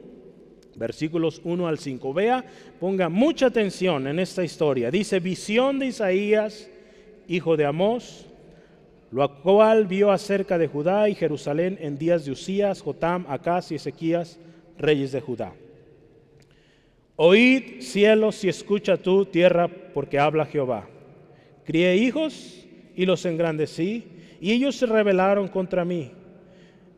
[0.76, 2.14] versículos 1 al 5.
[2.14, 2.44] Vea,
[2.78, 4.90] ponga mucha atención en esta historia.
[4.90, 6.70] Dice, visión de Isaías,
[7.28, 8.26] hijo de Amós,
[9.10, 13.76] lo cual vio acerca de Judá y Jerusalén en días de Usías, Jotam, Acaz y
[13.76, 14.38] Ezequías,
[14.78, 15.52] reyes de Judá.
[17.16, 20.86] Oíd cielos y escucha tú tierra, porque habla Jehová.
[21.64, 24.04] Crié hijos y los engrandecí,
[24.38, 26.12] y ellos se rebelaron contra mí.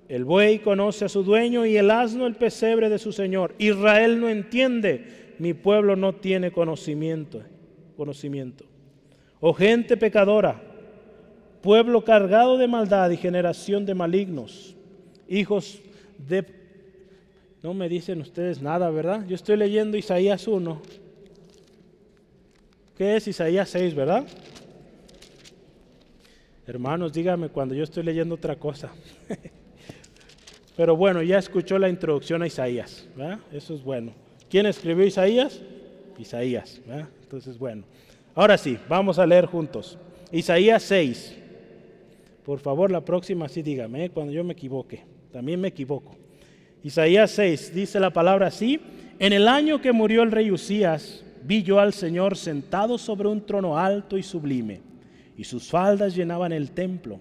[0.09, 3.54] El buey conoce a su dueño y el asno el pesebre de su señor.
[3.59, 7.42] Israel no entiende, mi pueblo no tiene conocimiento.
[7.96, 8.64] Conocimiento.
[9.40, 10.62] Oh gente pecadora,
[11.62, 14.74] pueblo cargado de maldad y generación de malignos,
[15.28, 15.80] hijos
[16.26, 16.56] de...
[17.62, 19.26] No me dicen ustedes nada, ¿verdad?
[19.26, 20.80] Yo estoy leyendo Isaías 1.
[22.96, 24.26] ¿Qué es Isaías 6, verdad?
[26.66, 28.90] Hermanos, dígame cuando yo estoy leyendo otra cosa.
[30.79, 33.09] Pero bueno, ya escuchó la introducción a Isaías.
[33.51, 34.12] Eso es bueno.
[34.49, 35.61] ¿Quién escribió Isaías?
[36.16, 36.81] Isaías.
[37.20, 37.83] Entonces, bueno.
[38.33, 39.99] Ahora sí, vamos a leer juntos.
[40.31, 41.37] Isaías 6.
[42.45, 44.11] Por favor, la próxima sí dígame, ¿eh?
[44.11, 45.03] cuando yo me equivoque.
[45.33, 46.14] También me equivoco.
[46.85, 48.81] Isaías 6 dice la palabra así.
[49.18, 53.45] En el año que murió el rey Usías, vi yo al Señor sentado sobre un
[53.45, 54.81] trono alto y sublime
[55.37, 57.20] y sus faldas llenaban el templo.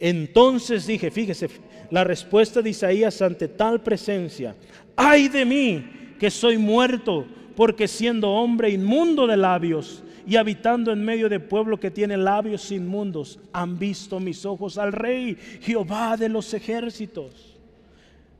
[0.00, 1.48] Entonces dije, fíjese,
[1.90, 4.56] la respuesta de Isaías ante tal presencia,
[4.96, 5.84] ay de mí
[6.18, 11.78] que soy muerto, porque siendo hombre inmundo de labios y habitando en medio de pueblo
[11.78, 17.58] que tiene labios inmundos, han visto mis ojos al rey, Jehová de los ejércitos.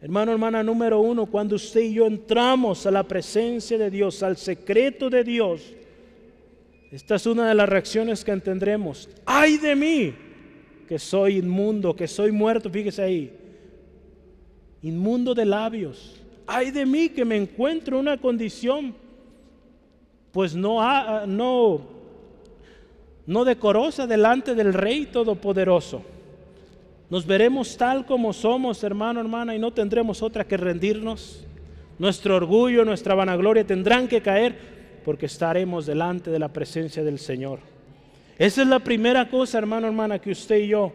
[0.00, 4.38] Hermano, hermana número uno, cuando usted y yo entramos a la presencia de Dios, al
[4.38, 5.74] secreto de Dios,
[6.90, 9.10] esta es una de las reacciones que tendremos.
[9.26, 10.14] Ay de mí
[10.90, 13.32] que soy inmundo, que soy muerto, fíjese ahí,
[14.82, 16.20] inmundo de labios.
[16.48, 18.92] Ay de mí que me encuentro en una condición,
[20.32, 21.80] pues no, no,
[23.24, 26.02] no decorosa delante del Rey Todopoderoso.
[27.08, 31.44] Nos veremos tal como somos, hermano, hermana, y no tendremos otra que rendirnos.
[32.00, 34.58] Nuestro orgullo, nuestra vanagloria tendrán que caer
[35.04, 37.60] porque estaremos delante de la presencia del Señor.
[38.40, 40.94] Esa es la primera cosa, hermano, hermana, que usted y yo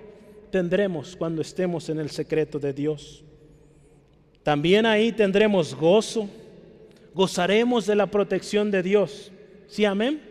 [0.50, 3.24] tendremos cuando estemos en el secreto de Dios.
[4.42, 6.28] También ahí tendremos gozo,
[7.14, 9.32] gozaremos de la protección de Dios.
[9.68, 10.24] ¿Sí, amén?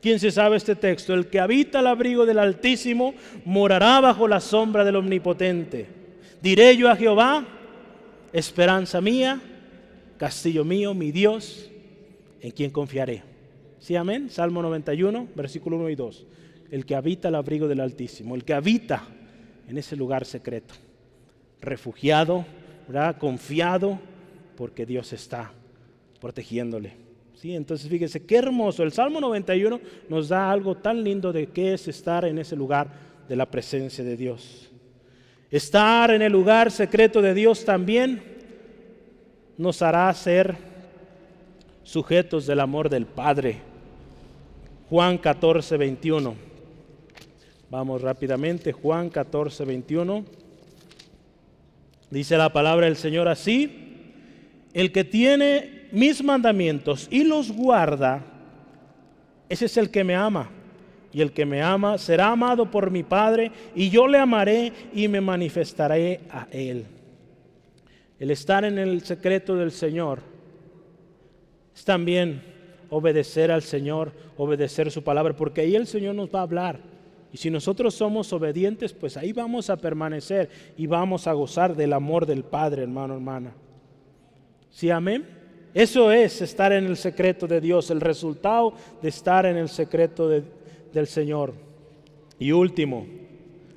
[0.00, 1.12] ¿Quién se sabe este texto?
[1.12, 3.12] El que habita el abrigo del Altísimo
[3.44, 5.86] morará bajo la sombra del Omnipotente.
[6.40, 7.46] Diré yo a Jehová,
[8.32, 9.38] esperanza mía,
[10.16, 11.70] castillo mío, mi Dios,
[12.40, 13.29] en quien confiaré.
[13.80, 14.28] ¿Sí, amén?
[14.28, 16.26] Salmo 91, versículo 1 y 2.
[16.70, 19.04] El que habita el abrigo del Altísimo, el que habita
[19.66, 20.74] en ese lugar secreto,
[21.62, 22.44] refugiado,
[22.86, 23.16] ¿verdad?
[23.16, 23.98] confiado,
[24.54, 25.50] porque Dios está
[26.20, 26.92] protegiéndole.
[27.34, 27.56] ¿Sí?
[27.56, 28.82] Entonces fíjese, qué hermoso.
[28.82, 32.92] El Salmo 91 nos da algo tan lindo de qué es estar en ese lugar
[33.26, 34.70] de la presencia de Dios.
[35.50, 38.22] Estar en el lugar secreto de Dios también
[39.56, 40.54] nos hará ser
[41.82, 43.69] sujetos del amor del Padre.
[44.90, 46.34] Juan 14, 21.
[47.70, 50.24] Vamos rápidamente, Juan 14, 21.
[52.10, 53.70] Dice la palabra del Señor así,
[54.74, 58.24] el que tiene mis mandamientos y los guarda,
[59.48, 60.50] ese es el que me ama.
[61.12, 65.06] Y el que me ama será amado por mi Padre, y yo le amaré y
[65.06, 66.84] me manifestaré a él.
[68.18, 70.18] El estar en el secreto del Señor
[71.76, 72.49] es también
[72.90, 76.80] obedecer al Señor, obedecer su palabra, porque ahí el Señor nos va a hablar.
[77.32, 81.92] Y si nosotros somos obedientes, pues ahí vamos a permanecer y vamos a gozar del
[81.92, 83.52] amor del Padre, hermano, hermana.
[84.70, 85.26] ¿Sí, amén?
[85.72, 90.28] Eso es estar en el secreto de Dios, el resultado de estar en el secreto
[90.28, 91.54] del Señor.
[92.40, 93.06] Y último,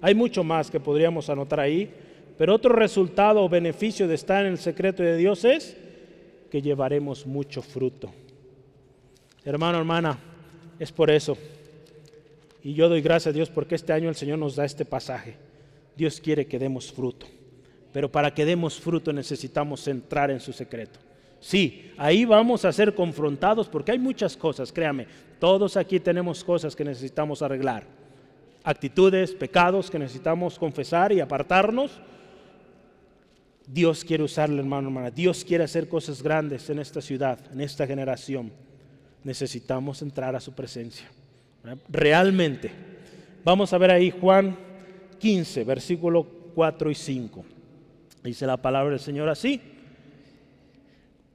[0.01, 1.93] hay mucho más que podríamos anotar ahí,
[2.38, 5.78] pero otro resultado o beneficio de estar en el secreto de Dios es
[6.49, 8.11] que llevaremos mucho fruto.
[9.46, 10.18] Hermano, hermana,
[10.80, 11.38] es por eso.
[12.64, 15.36] Y yo doy gracias a Dios porque este año el Señor nos da este pasaje.
[15.98, 17.28] Dios quiere que demos fruto.
[17.91, 21.00] Pero para que demos fruto necesitamos entrar en su secreto.
[21.41, 25.08] Sí, ahí vamos a ser confrontados porque hay muchas cosas, créame.
[25.39, 27.86] Todos aquí tenemos cosas que necesitamos arreglar.
[28.64, 31.91] Actitudes, pecados que necesitamos confesar y apartarnos.
[33.68, 35.12] Dios quiere usarle, hermano, hermana.
[35.12, 38.52] Dios quiere hacer cosas grandes en esta ciudad, en esta generación
[39.24, 41.09] necesitamos entrar a su presencia.
[41.89, 42.71] Realmente.
[43.43, 44.57] Vamos a ver ahí Juan
[45.19, 47.45] 15, versículo 4 y 5.
[48.24, 49.61] Dice la palabra del Señor así.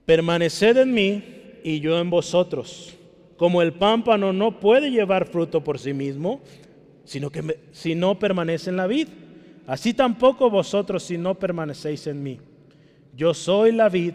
[0.06, 1.24] Permaneced en mí
[1.64, 2.94] y yo en vosotros.
[3.36, 6.40] Como el pámpano no puede llevar fruto por sí mismo,
[7.04, 9.08] sino que si no permanece en la vid.
[9.66, 12.40] Así tampoco vosotros si no permanecéis en mí.
[13.14, 14.14] Yo soy la vid,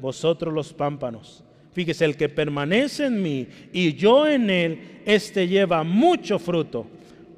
[0.00, 1.44] vosotros los pámpanos.
[1.74, 6.86] Fíjese, el que permanece en mí y yo en él, éste lleva mucho fruto,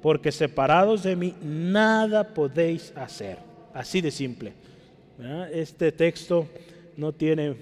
[0.02, 3.38] porque separados de mí nada podéis hacer.
[3.72, 4.52] Así de simple.
[5.52, 6.46] Este texto
[6.98, 7.56] no tiene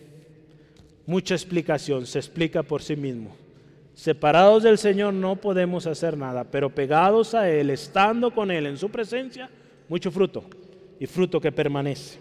[1.07, 3.37] mucha explicación, se explica por sí mismo.
[3.95, 8.77] Separados del Señor no podemos hacer nada, pero pegados a Él, estando con Él en
[8.77, 9.49] su presencia,
[9.89, 10.43] mucho fruto
[10.99, 12.19] y fruto que permanece.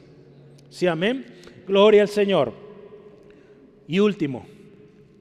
[0.70, 1.26] Sí, amén.
[1.68, 2.62] Gloria al Señor.
[3.88, 4.46] Y último,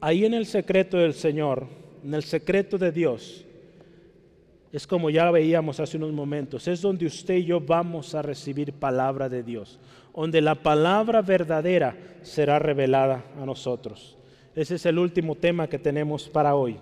[0.01, 1.67] ahí en el secreto del Señor,
[2.05, 3.45] en el secreto de Dios,
[4.73, 8.73] es como ya veíamos hace unos momentos, es donde usted y yo vamos a recibir
[8.73, 9.79] palabra de Dios,
[10.15, 14.17] donde la palabra verdadera será revelada a nosotros.
[14.55, 16.79] Ese es el último tema que tenemos para hoy.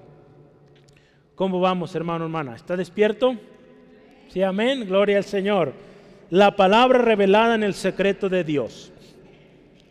[1.34, 2.54] ¿Cómo vamos, hermano, hermana?
[2.54, 3.34] ¿Está despierto?
[4.28, 4.86] Sí, amén.
[4.86, 5.72] Gloria al Señor.
[6.28, 8.92] La palabra revelada en el secreto de Dios.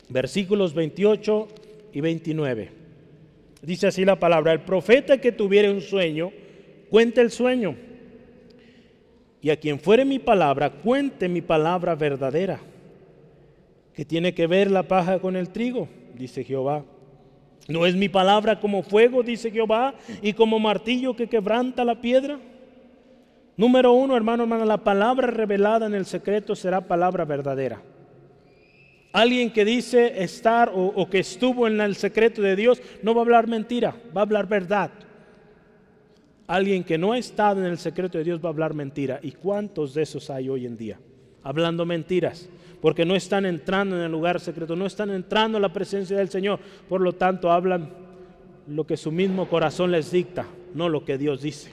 [0.10, 1.48] Versículos 28
[1.94, 2.72] y 29.
[3.62, 6.32] Dice así la palabra, el profeta que tuviere un sueño,
[6.90, 7.76] cuente el sueño.
[9.42, 12.60] Y a quien fuere mi palabra, cuente mi palabra verdadera.
[13.94, 15.90] que tiene que ver la paja con el trigo?
[16.16, 16.86] Dice Jehová.
[17.68, 22.40] ¿No es mi palabra como fuego, dice Jehová, y como martillo que quebranta la piedra?
[23.58, 27.82] Número uno, hermano, hermano, la palabra revelada en el secreto será palabra verdadera.
[29.12, 33.24] Alguien que dice estar o, que estuvo en el secreto de Dios no va a
[33.24, 34.92] hablar mentira, va a hablar verdad.
[36.46, 39.20] Alguien que no ha estado en el secreto de Dios va a hablar mentira.
[39.24, 41.00] ¿Y cuántos de esos hay hoy en día?
[41.44, 42.50] Hablando mentiras,
[42.82, 46.30] porque no están entrando en el lugar secreto, no están entrando en la presencia del
[46.30, 46.60] Señor.
[46.88, 47.90] Por lo tanto, hablan
[48.68, 50.46] lo que su mismo corazón les dicta,
[50.76, 51.72] no lo que Dios dice.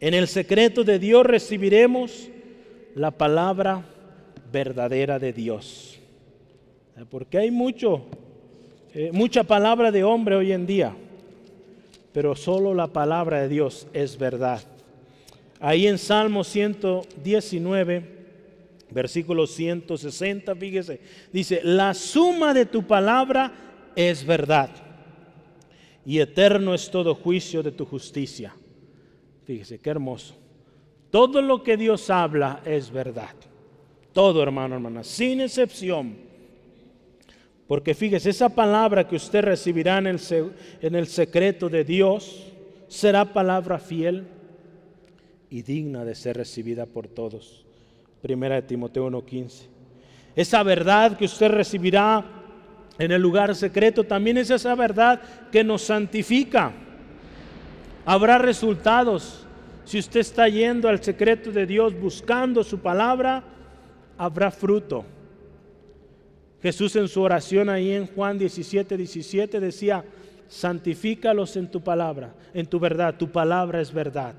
[0.00, 2.28] En el secreto de Dios recibiremos
[2.94, 3.86] la palabra
[4.52, 5.98] verdadera de Dios.
[7.10, 8.04] Porque hay mucho,
[8.94, 10.94] eh, mucha palabra de hombre hoy en día,
[12.12, 14.62] pero solo la palabra de Dios es verdad.
[15.58, 18.04] Ahí en Salmo 119,
[18.90, 21.00] versículo 160, fíjese,
[21.32, 23.52] dice, la suma de tu palabra
[23.96, 24.70] es verdad
[26.04, 28.54] y eterno es todo juicio de tu justicia.
[29.44, 30.34] Fíjese, qué hermoso.
[31.10, 33.34] Todo lo que Dios habla es verdad.
[34.12, 36.16] Todo, hermano, hermana, sin excepción.
[37.66, 40.20] Porque fíjese, esa palabra que usted recibirá en el,
[40.82, 42.52] en el secreto de Dios
[42.88, 44.26] será palabra fiel
[45.48, 47.64] y digna de ser recibida por todos.
[48.20, 49.68] Primera de Timoteo 1:15.
[50.36, 52.24] Esa verdad que usted recibirá
[52.98, 56.72] en el lugar secreto también es esa verdad que nos santifica.
[58.04, 59.46] Habrá resultados.
[59.84, 63.42] Si usted está yendo al secreto de Dios buscando su palabra,
[64.22, 65.04] habrá fruto.
[66.62, 70.04] Jesús en su oración ahí en Juan 17, 17 decía,
[70.46, 74.34] santifícalos en tu palabra, en tu verdad, tu palabra es verdad.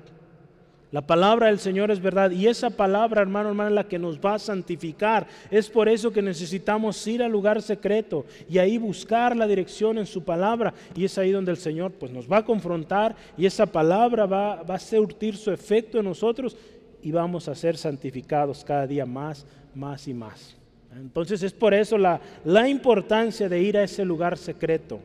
[0.90, 4.18] La palabra del Señor es verdad y esa palabra, hermano, hermano, es la que nos
[4.18, 5.26] va a santificar.
[5.50, 10.06] Es por eso que necesitamos ir al lugar secreto y ahí buscar la dirección en
[10.06, 10.72] su palabra.
[10.94, 14.62] Y es ahí donde el Señor pues, nos va a confrontar y esa palabra va,
[14.62, 16.56] va a surtir su efecto en nosotros
[17.04, 19.44] y vamos a ser santificados cada día más,
[19.74, 20.56] más y más.
[20.96, 25.00] Entonces es por eso la, la importancia de ir a ese lugar secreto.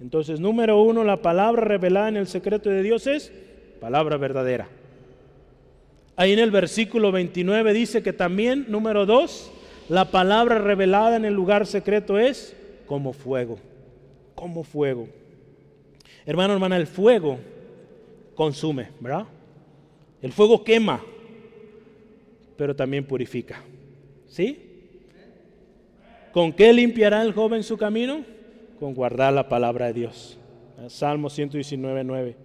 [0.00, 3.30] Entonces, número uno, la palabra revelada en el secreto de Dios es
[3.78, 4.68] palabra verdadera.
[6.16, 9.52] Ahí en el versículo 29 dice que también, número dos,
[9.90, 13.58] la palabra revelada en el lugar secreto es como fuego,
[14.34, 15.08] como fuego.
[16.24, 17.38] Hermano, hermana, el fuego
[18.34, 19.26] consume, ¿verdad?
[20.22, 21.02] El fuego quema,
[22.56, 23.62] pero también purifica.
[24.28, 24.62] ¿Sí?
[26.32, 28.24] ¿Con qué limpiará el joven su camino?
[28.78, 30.38] Con guardar la palabra de Dios.
[30.88, 32.36] Salmo 119, 9.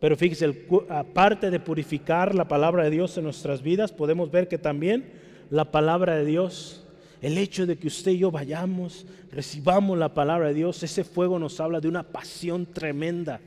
[0.00, 4.58] Pero fíjese, aparte de purificar la palabra de Dios en nuestras vidas, podemos ver que
[4.58, 5.04] también
[5.50, 6.84] la palabra de Dios,
[7.20, 11.38] el hecho de que usted y yo vayamos, recibamos la palabra de Dios, ese fuego
[11.38, 13.40] nos habla de una pasión tremenda.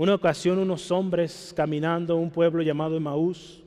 [0.00, 3.62] Una ocasión unos hombres caminando a un pueblo llamado Emaús,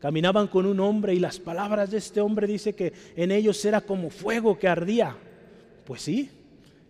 [0.00, 3.80] caminaban con un hombre y las palabras de este hombre dice que en ellos era
[3.80, 5.16] como fuego que ardía.
[5.84, 6.30] Pues sí,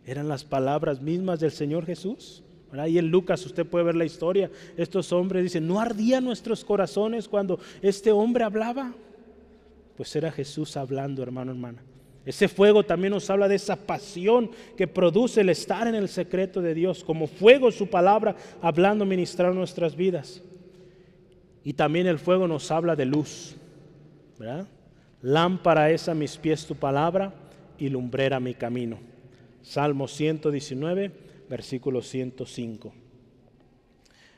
[0.07, 2.43] eran las palabras mismas del Señor Jesús.
[2.73, 4.51] Ahí en Lucas usted puede ver la historia.
[4.79, 8.95] Estos hombres dicen, ¿no ardían nuestros corazones cuando este hombre hablaba?
[9.99, 11.83] Pues era Jesús hablando, hermano, hermana.
[12.27, 16.61] Ese fuego también nos habla de esa pasión que produce el estar en el secreto
[16.61, 20.43] de Dios, como fuego su palabra, hablando, ministrar nuestras vidas.
[21.65, 23.57] Y también el fuego nos habla de luz.
[25.23, 27.33] Lámpara es a mis pies tu palabra
[27.79, 28.99] y lumbrera mi camino.
[29.63, 32.93] Salmo 119 versículo 105.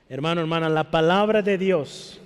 [0.08, 2.20] Hermano, hermana, la palabra de Dios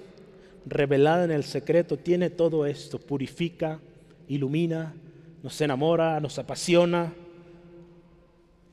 [0.67, 3.81] revelada en el secreto tiene todo esto, purifica,
[4.29, 4.95] ilumina,
[5.43, 7.13] nos enamora, nos apasiona.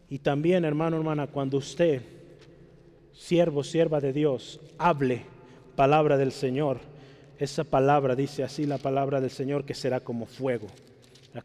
[0.10, 2.02] Y también, hermano, hermana, cuando usted,
[3.14, 5.24] siervo, sierva de Dios, hable
[5.76, 6.80] palabra del Señor,
[7.38, 10.68] esa palabra, dice así la palabra del Señor, que será como fuego,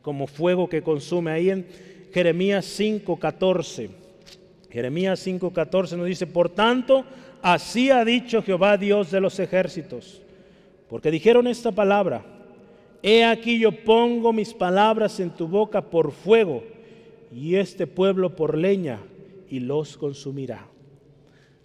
[0.03, 1.31] como fuego que consume.
[1.31, 1.67] Ahí en
[2.13, 4.05] Jeremías 5:14
[4.75, 7.05] Jeremías 5:14 nos dice, por tanto,
[7.43, 10.21] así ha dicho Jehová Dios de los ejércitos,
[10.91, 12.25] porque dijeron esta palabra,
[13.07, 16.65] he aquí yo pongo mis palabras en tu boca por fuego
[17.31, 18.99] y este pueblo por leña
[19.51, 20.67] y los consumirá.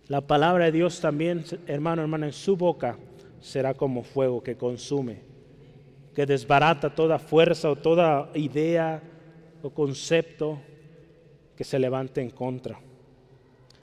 [0.10, 2.98] La palabra de Dios también, hermano, hermana, en su boca
[3.40, 5.22] será como fuego que consume,
[6.14, 9.02] que desbarata toda fuerza o toda idea
[9.64, 10.60] o concepto
[11.56, 12.82] que se levante en contra.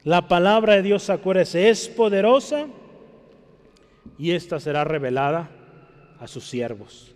[0.05, 2.67] La palabra de Dios, acuérdese, es poderosa
[4.19, 5.49] y esta será revelada
[6.21, 7.16] a sus siervos.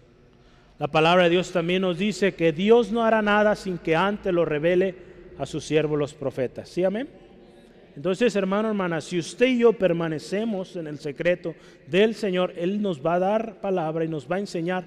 [0.80, 4.32] La palabra de Dios también nos dice que Dios no hará nada sin que antes
[4.32, 4.96] lo revele
[5.38, 6.68] a sus siervos los profetas.
[6.68, 7.08] ¿Sí, amén?
[7.94, 11.54] Entonces, hermano, hermana, si usted y yo permanecemos en el secreto
[11.86, 14.84] del Señor, Él nos va a dar palabra y nos va a enseñar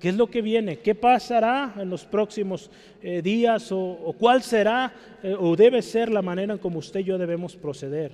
[0.00, 0.78] ¿Qué es lo que viene?
[0.78, 2.70] ¿Qué pasará en los próximos
[3.02, 3.72] eh, días?
[3.72, 7.56] O, cuál será eh, o debe ser la manera en como usted y yo debemos
[7.56, 8.12] proceder?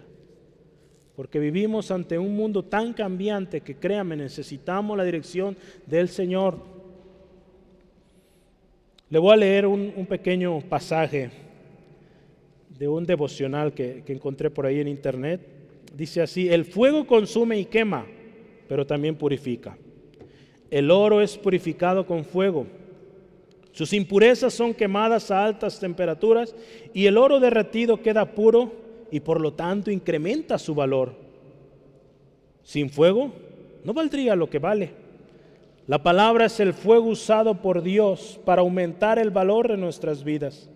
[1.14, 5.56] Porque vivimos ante un mundo tan cambiante que créame, necesitamos la dirección
[5.86, 6.73] del Señor.
[9.10, 11.30] Le voy a leer un, pequeño pasaje
[12.70, 15.40] de un devocional que encontré por ahí en internet.
[15.94, 18.06] Dice así, el fuego consume y quema,
[18.68, 19.76] pero también purifica.
[20.70, 22.66] El oro es purificado con fuego.
[23.72, 26.54] Sus impurezas son quemadas a altas temperaturas
[26.92, 28.72] y el oro derretido queda puro
[29.10, 31.14] y por lo tanto incrementa su valor.
[32.62, 33.32] Sin fuego
[33.84, 35.03] no valdría lo que vale.
[35.86, 40.70] La palabra es el fuego usado por Dios para aumentar el valor de nuestras vidas.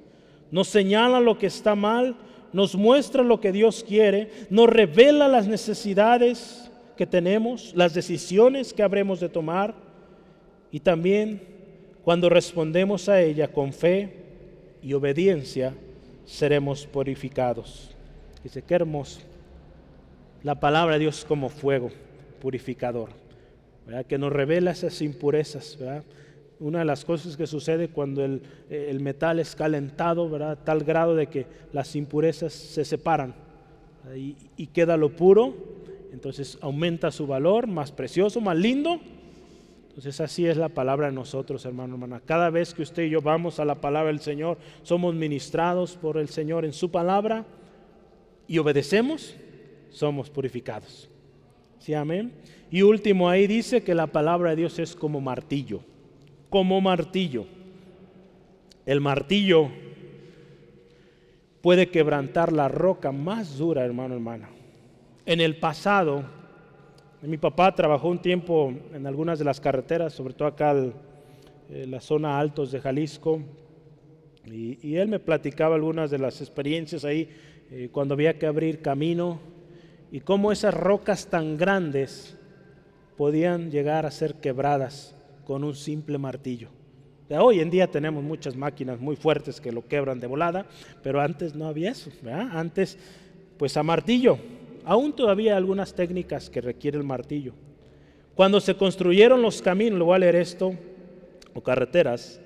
[0.50, 2.16] Nos señala lo que está mal,
[2.52, 8.82] nos muestra lo que Dios quiere, nos revela las necesidades que tenemos, las decisiones que
[8.82, 9.74] habremos de tomar
[10.70, 11.58] y también
[12.08, 14.14] Cuando respondemos a ella con fe
[14.82, 15.74] y obediencia,
[16.24, 17.94] seremos purificados.
[18.42, 19.20] Dice, qué hermoso.
[20.42, 21.90] La palabra de Dios como fuego
[22.40, 23.10] purificador,
[24.06, 25.78] que nos revela esas impurezas.
[26.60, 30.58] Una de las cosas que sucede cuando el, metal es calentado, ¿verdad?
[30.64, 33.34] tal grado de que las impurezas se separan
[34.16, 35.54] y, y queda lo puro,
[36.12, 39.00] entonces aumenta su valor, más precioso, más lindo.
[39.98, 42.20] Entonces así es la palabra de nosotros, hermano, hermana.
[42.24, 46.18] Cada vez que usted y yo vamos a la palabra del Señor, somos ministrados por
[46.18, 47.44] el Señor en su palabra
[48.46, 49.34] y obedecemos,
[49.90, 51.10] somos purificados.
[51.80, 52.32] ¿Sí, amén?
[52.70, 55.80] Y último, ahí dice que la palabra de Dios es como martillo,
[56.50, 57.46] como martillo.
[58.84, 59.70] El martillo
[61.62, 64.50] puede quebrantar la roca más dura, hermano, hermana.
[65.24, 66.24] En el pasado,
[67.22, 70.92] mi papá trabajó un tiempo en algunas de las carreteras, sobre todo acá en
[71.70, 73.42] eh, la zona altos de Jalisco,
[74.46, 77.28] y, él me platicaba algunas de las experiencias ahí
[77.70, 79.40] eh, cuando había que abrir camino
[80.10, 82.37] y cómo esas rocas tan grandes
[83.18, 85.12] podían llegar a ser quebradas
[85.44, 86.68] con un simple martillo.
[87.28, 90.66] hoy en día tenemos muchas máquinas muy fuertes que lo quebran de volada,
[91.02, 92.10] pero antes no había eso.
[92.52, 92.96] Antes,
[93.58, 94.38] pues a martillo.
[94.84, 97.54] Aún todavía algunas técnicas que requiere el martillo.
[98.36, 100.72] Cuando se construyeron los caminos, lo voy a leer esto,
[101.54, 102.40] o carreteras,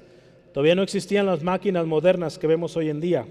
[0.55, 3.27] todavía no existían las máquinas modernas que vemos hoy en día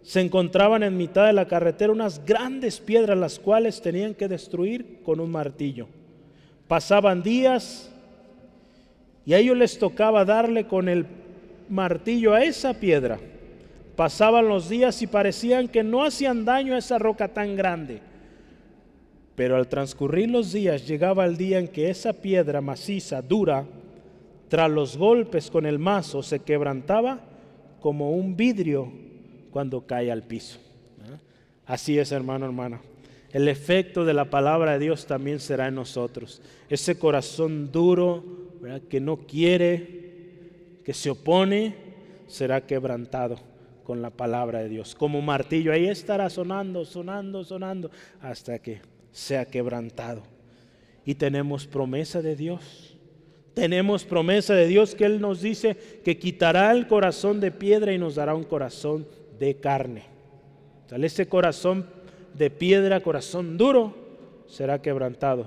[0.00, 5.02] se encontraban en mitad de la carretera unas grandes piedras las cuales tenían que destruir
[5.02, 5.88] con un martillo.
[6.68, 7.90] Pasaban días
[9.24, 11.06] y a ellos les tocaba darle con el
[11.68, 13.18] martillo a esa piedra.
[13.96, 18.00] Pasaban los días y parecían que no hacían daño a esa roca tan grande.
[19.34, 23.64] Pero al transcurrir los días llegaba el día en que esa piedra maciza, dura,
[24.48, 27.20] tras los golpes con el mazo, se quebrantaba
[27.80, 28.92] como un vidrio
[29.50, 30.58] cuando cae al piso.
[31.66, 32.80] Así es, hermano, hermana.
[33.32, 36.40] El efecto de la palabra de Dios también será en nosotros.
[36.70, 38.24] Ese corazón duro,
[38.88, 41.76] que no quiere, que se opone,
[42.26, 43.38] será quebrantado
[43.84, 44.94] con la palabra de Dios.
[44.94, 48.80] Como martillo, ahí estará sonando, sonando, sonando, hasta que
[49.12, 50.22] sea quebrantado.
[51.04, 52.96] Y tenemos promesa de Dios.
[53.54, 57.98] Tenemos promesa de Dios que Él nos dice que quitará el corazón de piedra y
[57.98, 59.06] nos dará un corazón
[59.38, 60.04] de carne.
[60.90, 61.86] Ese corazón
[62.38, 63.94] de piedra, corazón duro,
[64.46, 65.46] será quebrantado.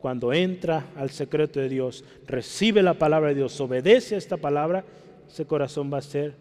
[0.00, 4.84] Cuando entra al secreto de Dios, recibe la palabra de Dios, obedece a esta palabra,
[5.28, 6.34] ese corazón va a ser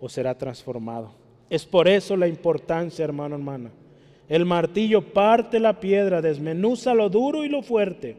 [0.00, 1.12] o será transformado.
[1.50, 3.70] Es por eso la importancia, hermano, hermana.
[4.28, 8.16] El martillo parte la piedra, desmenuza lo duro y lo fuerte.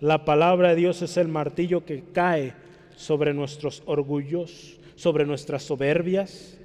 [0.00, 2.54] La palabra de Dios es el martillo que cae
[2.96, 6.58] sobre nuestros orgullos, sobre nuestras soberbias,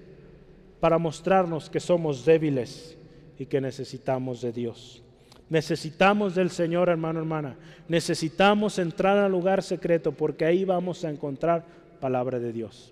[0.80, 2.98] para mostrarnos que somos débiles
[3.40, 5.02] y que necesitamos de Dios.
[5.50, 7.56] Necesitamos del Señor, hermano, hermana.
[7.88, 11.64] Necesitamos entrar al lugar secreto porque ahí vamos a encontrar
[12.02, 12.92] palabra de Dios.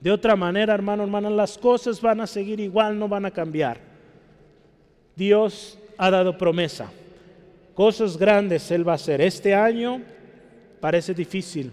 [0.00, 3.80] De otra manera, hermano, hermana, las cosas van a seguir igual, no van a cambiar.
[5.16, 6.90] Dios ha dado promesa.
[7.74, 9.20] Cosas grandes Él va a hacer.
[9.20, 10.00] Este año
[10.80, 11.72] parece difícil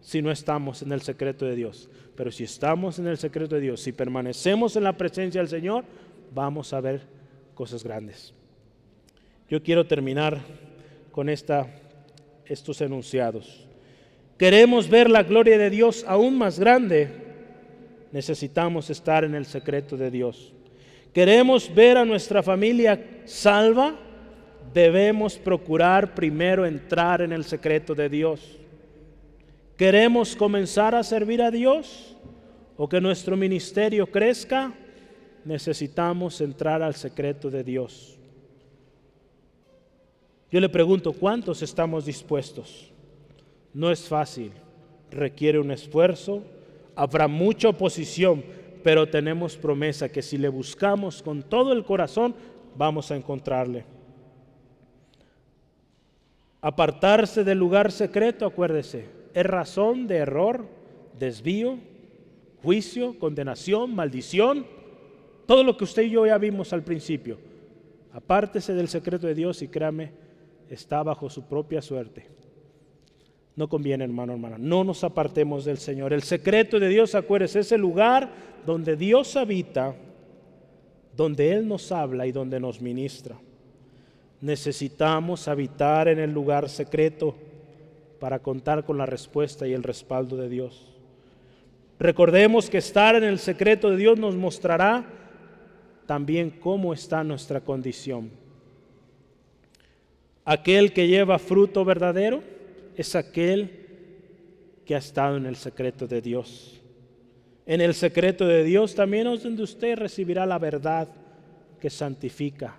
[0.00, 1.88] si no estamos en el secreto de Dios.
[2.16, 5.84] Pero si estamos en el secreto de Dios, si permanecemos en la presencia del Señor,
[6.34, 7.13] vamos a ver
[7.54, 8.34] cosas grandes.
[9.48, 10.40] Yo quiero terminar
[11.12, 11.66] con esta,
[12.46, 13.66] estos enunciados.
[14.38, 17.08] Queremos ver la gloria de Dios aún más grande,
[18.10, 20.52] necesitamos estar en el secreto de Dios.
[21.12, 23.94] Queremos ver a nuestra familia salva,
[24.72, 28.58] debemos procurar primero entrar en el secreto de Dios.
[29.76, 32.16] ¿Queremos comenzar a servir a Dios
[32.76, 34.72] o que nuestro ministerio crezca?
[35.44, 38.18] Necesitamos entrar al secreto de Dios.
[40.50, 42.92] Yo le pregunto, ¿cuántos estamos dispuestos?
[43.72, 44.52] No es fácil,
[45.10, 46.44] requiere un esfuerzo,
[46.94, 48.44] habrá mucha oposición,
[48.82, 52.34] pero tenemos promesa que si le buscamos con todo el corazón,
[52.76, 53.84] vamos a encontrarle.
[56.60, 60.66] Apartarse del lugar secreto, acuérdese, es razón de error,
[61.18, 61.78] desvío,
[62.62, 64.66] juicio, condenación, maldición,
[65.46, 67.38] todo lo que usted y yo ya vimos al principio.
[68.12, 70.12] Apártese del secreto de Dios y créame,
[70.68, 72.26] está bajo su propia suerte.
[73.56, 74.56] No conviene, hermano, hermana.
[74.58, 76.12] No nos apartemos del Señor.
[76.12, 78.30] El secreto de Dios, acuérdese, es el lugar
[78.66, 79.94] donde Dios habita,
[81.16, 83.36] donde Él nos habla y donde nos ministra.
[84.40, 87.36] Necesitamos habitar en el lugar secreto
[88.18, 90.94] para contar con la respuesta y el respaldo de Dios.
[91.98, 95.04] Recordemos que estar en el secreto de Dios nos mostrará
[96.06, 98.30] también cómo está nuestra condición.
[100.44, 102.42] Aquel que lleva fruto verdadero
[102.96, 103.84] es aquel
[104.84, 106.80] que ha estado en el secreto de Dios.
[107.66, 111.08] En el secreto de Dios también es donde usted recibirá la verdad
[111.80, 112.76] que santifica,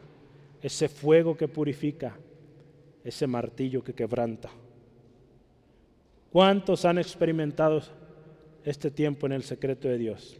[0.61, 2.15] ese fuego que purifica,
[3.03, 4.49] ese martillo que quebranta.
[6.31, 7.81] ¿Cuántos han experimentado
[8.63, 10.37] este tiempo en el secreto de Dios?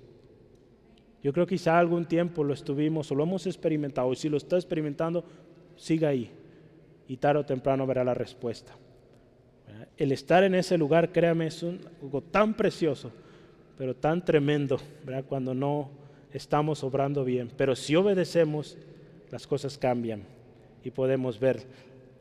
[1.25, 4.13] Yo creo que quizá algún tiempo lo estuvimos o lo hemos experimentado.
[4.13, 5.25] Y si lo está experimentando,
[5.75, 6.29] siga ahí.
[7.07, 8.73] Y tarde o temprano verá la respuesta.
[9.97, 13.11] El estar en ese lugar, créame, es algo tan precioso,
[13.75, 15.25] pero tan tremendo, ¿verdad?
[15.27, 15.89] cuando no
[16.31, 17.49] estamos obrando bien.
[17.57, 18.77] Pero si obedecemos,
[19.31, 20.21] las cosas cambian
[20.83, 21.63] y podemos ver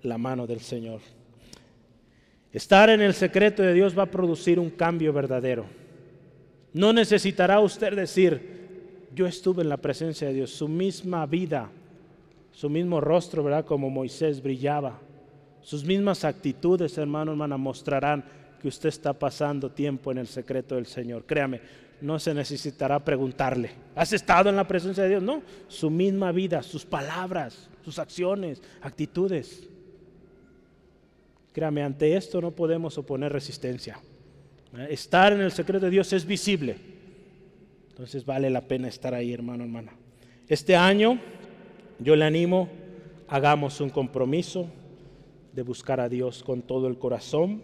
[0.01, 1.03] la mano del Señor.
[2.55, 5.67] Estar en el secreto de Dios va a producir un cambio verdadero.
[6.73, 8.64] No necesitará usted decir,
[9.15, 11.71] yo estuve en la presencia de Dios, su misma vida,
[12.53, 13.65] su mismo rostro, ¿verdad?
[13.65, 14.99] Como Moisés brillaba.
[15.63, 18.25] Sus mismas actitudes, hermano, hermana, mostrarán
[18.61, 21.25] que usted está pasando tiempo en el secreto del Señor.
[21.25, 21.61] Créame,
[22.01, 25.23] no se necesitará preguntarle, ¿has estado en la presencia de Dios?
[25.23, 29.69] No, su misma vida, sus palabras, sus acciones, actitudes.
[31.53, 33.99] Créame, ante esto no podemos oponer resistencia.
[34.89, 36.94] Estar en el secreto de Dios es visible.
[37.95, 39.93] Entonces vale la pena estar ahí, hermano, hermana.
[40.49, 41.17] Este año
[42.01, 42.69] yo le animo,
[43.29, 44.67] hagamos un compromiso
[45.53, 47.63] de buscar a Dios con todo el corazón,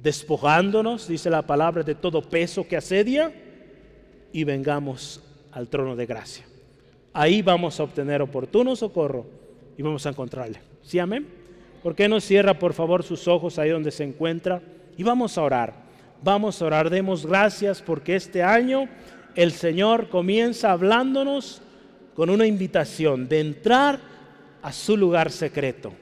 [0.00, 3.34] despojándonos, dice la palabra, de todo peso que asedia
[4.32, 5.20] y vengamos
[5.50, 6.46] al trono de gracia.
[7.12, 9.26] Ahí vamos a obtener oportuno socorro
[9.76, 10.60] y vamos a encontrarle.
[10.80, 11.26] ¿Sí, amén?
[11.82, 14.62] ¿Por qué no cierra por favor sus ojos ahí donde se encuentra?
[14.96, 15.74] Y vamos a orar.
[16.22, 16.88] Vamos a orar.
[16.88, 18.88] Demos gracias porque este año
[19.34, 21.62] el Señor comienza hablándonos
[22.14, 23.98] con una invitación de entrar
[24.62, 25.92] a su lugar secreto.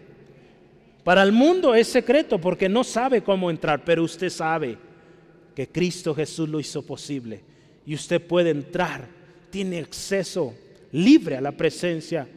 [1.05, 4.76] Para el mundo es secreto porque no sabe cómo entrar, pero usted sabe
[5.55, 7.41] que Cristo Jesús lo hizo posible
[7.87, 9.07] y usted puede entrar,
[9.51, 10.55] tiene acceso
[10.93, 12.29] libre a la presencia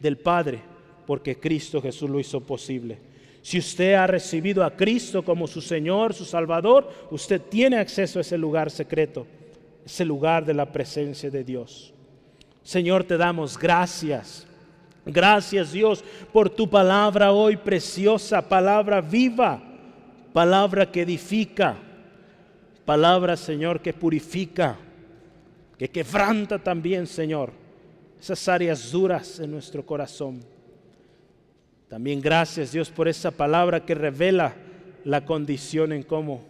[0.00, 0.60] del Padre
[1.06, 2.98] porque Cristo Jesús lo hizo posible.
[3.42, 8.22] Si usted ha recibido a Cristo como su Señor, su Salvador, usted tiene acceso a
[8.22, 9.26] ese lugar secreto
[9.84, 11.92] ese lugar de la presencia de Dios.
[12.62, 14.46] Señor, te damos gracias.
[15.04, 19.60] Gracias Dios por tu palabra hoy preciosa, palabra viva,
[20.32, 21.76] palabra que edifica,
[22.84, 24.76] palabra Señor que purifica,
[25.78, 27.52] que quebranta también Señor
[28.20, 30.40] esas áreas duras en nuestro corazón.
[31.88, 34.54] También gracias Dios por esa palabra que revela
[35.04, 36.42] la condición en cómo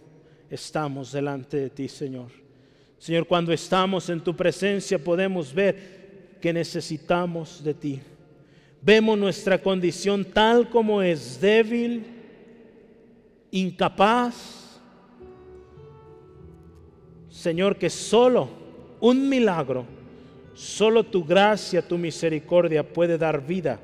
[0.49, 2.40] estamos delante de ti Señor.
[3.01, 7.99] Señor, cuando estamos en tu presencia podemos ver que necesitamos de ti.
[8.79, 12.05] Vemos nuestra condición tal como es débil,
[13.49, 14.79] incapaz.
[17.27, 18.49] Señor, que solo
[18.99, 19.83] un milagro,
[20.53, 23.79] solo tu gracia, tu misericordia puede dar vida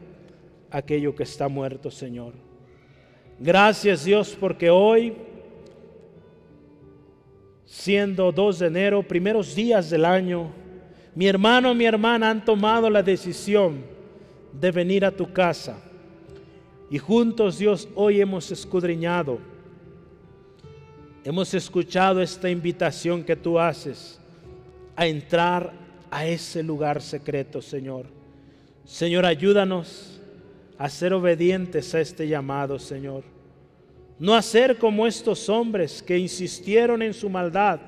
[0.69, 2.33] a aquello que está muerto, Señor.
[3.39, 5.15] Gracias Dios porque hoy
[7.67, 10.49] siendo 2 de enero, primeros días del año,
[11.13, 13.83] mi hermano mi hermana han tomado la decisión
[14.53, 15.77] de venir a tu casa.
[16.89, 19.39] Y juntos, Dios, hoy hemos escudriñado,
[21.25, 24.17] hemos escuchado esta invitación que tú haces
[24.95, 25.73] a entrar
[26.09, 28.05] a ese lugar secreto, Señor.
[28.85, 30.21] Señor, ayúdanos
[30.77, 33.36] a ser obedientes a este llamado, Señor
[34.19, 37.79] no hacer como estos hombres que insistieron en su maldad,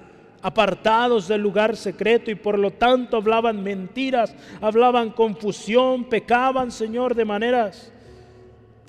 [0.41, 7.25] apartados del lugar secreto y por lo tanto hablaban mentiras, hablaban confusión, pecaban, Señor, de
[7.25, 7.91] maneras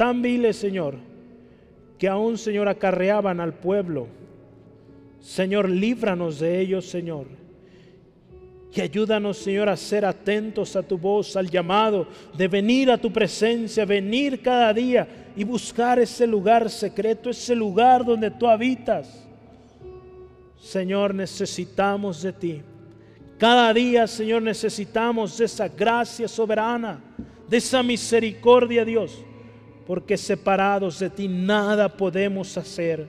[0.01, 0.95] tan viles, Señor,
[1.99, 4.07] que aún, Señor, acarreaban al pueblo.
[5.21, 7.27] Señor, líbranos de ellos, Señor.
[8.73, 12.07] Y ayúdanos, Señor, a ser atentos a tu voz, al llamado
[12.37, 18.05] de venir a tu presencia, venir cada día y buscar ese lugar secreto, ese lugar
[18.05, 19.27] donde tú habitas.
[20.57, 22.63] Señor, necesitamos de ti.
[23.39, 27.03] Cada día, Señor, necesitamos de esa gracia soberana,
[27.49, 29.25] de esa misericordia, Dios,
[29.87, 33.09] porque separados de ti nada podemos hacer.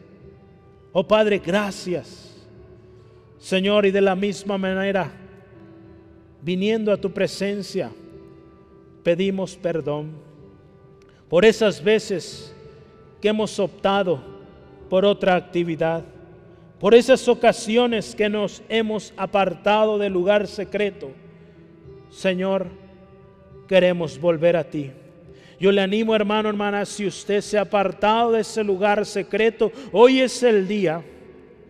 [0.91, 2.47] Oh Padre, gracias.
[3.38, 5.12] Señor, y de la misma manera,
[6.42, 7.92] viniendo a tu presencia,
[9.04, 10.12] pedimos perdón
[11.30, 12.54] por esas veces
[13.22, 14.22] que hemos optado
[14.89, 16.04] por otra actividad,
[16.80, 21.12] por esas ocasiones que nos hemos apartado del lugar secreto.
[22.10, 22.68] Señor,
[23.68, 24.92] queremos volver a ti.
[25.60, 30.20] Yo le animo, hermano, hermana, si usted se ha apartado de ese lugar secreto, hoy
[30.20, 31.06] es el día,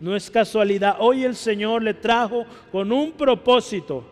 [0.00, 4.11] no es casualidad, hoy el Señor le trajo con un propósito.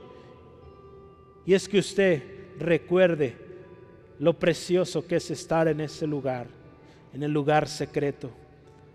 [1.46, 2.22] Y es que usted
[2.58, 3.36] recuerde
[4.18, 6.46] lo precioso que es estar en ese lugar,
[7.14, 8.30] en el lugar secreto,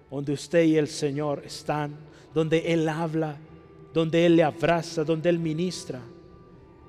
[0.10, 1.96] donde usted y el Señor están,
[2.34, 3.38] donde Él habla,
[3.94, 6.00] donde Él le abraza, donde Él ministra,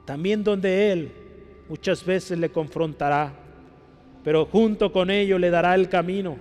[0.04, 1.12] también donde Él
[1.68, 3.32] muchas veces le confrontará,
[4.22, 6.36] pero junto con ello le dará el camino,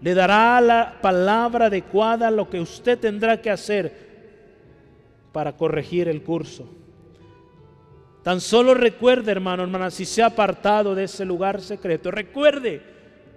[0.00, 4.08] le dará la palabra adecuada, lo que usted tendrá que hacer
[5.32, 6.68] para corregir el curso.
[8.28, 12.82] Tan solo recuerde, hermano, hermana, si se ha apartado de ese lugar secreto, recuerde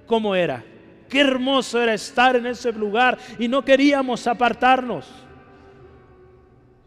[0.06, 0.66] cómo era.
[1.08, 5.08] Qué hermoso era estar en ese lugar y no queríamos apartarnos.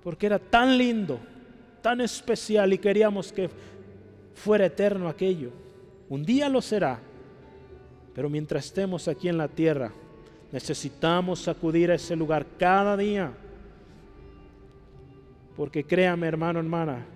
[0.02, 1.18] Porque era tan lindo,
[1.80, 3.48] tan especial y queríamos que
[4.34, 5.50] fuera eterno aquello.
[6.10, 7.00] Un día lo será.
[8.14, 9.92] Pero mientras estemos aquí en la tierra,
[10.52, 13.32] necesitamos acudir a ese lugar cada día.
[15.56, 17.13] Porque créame, hermano, hermana,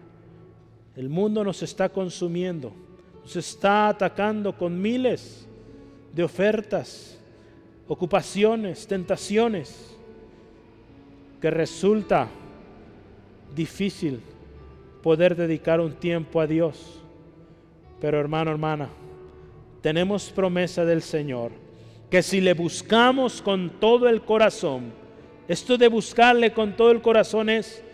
[0.99, 2.73] el mundo nos está consumiendo,
[3.23, 5.47] nos está atacando con miles
[6.13, 7.17] de ofertas,
[7.87, 9.97] ocupaciones, tentaciones,
[11.41, 12.29] que resulta
[13.55, 14.21] difícil
[15.01, 17.01] poder dedicar un tiempo a Dios.
[18.01, 18.89] Pero hermano, hermana,
[19.81, 21.53] tenemos promesa del Señor
[22.11, 24.93] que si le buscamos con todo el corazón,
[25.47, 27.85] esto de buscarle con todo el corazón es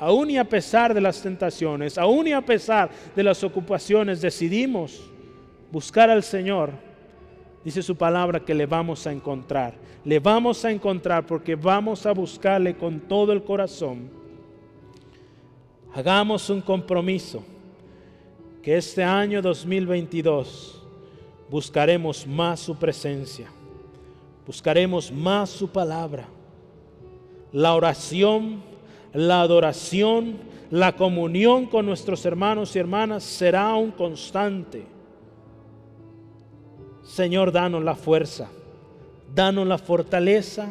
[0.00, 5.02] aún y a pesar de las tentaciones, aún y a pesar de las ocupaciones, decidimos
[5.70, 6.70] buscar al Señor,
[7.62, 9.74] dice su palabra que le vamos a encontrar.
[10.02, 14.10] Le vamos a encontrar porque vamos a buscarle con todo el corazón.
[15.92, 17.44] Hagamos un compromiso
[18.62, 20.82] que este año 2022
[21.50, 23.48] buscaremos más su presencia,
[24.46, 26.26] buscaremos más su palabra.
[27.52, 28.69] La oración
[29.12, 30.38] la adoración,
[30.70, 34.84] la comunión con nuestros hermanos y hermanas será un constante.
[37.02, 38.48] Señor, danos la fuerza,
[39.34, 40.68] danos la fortaleza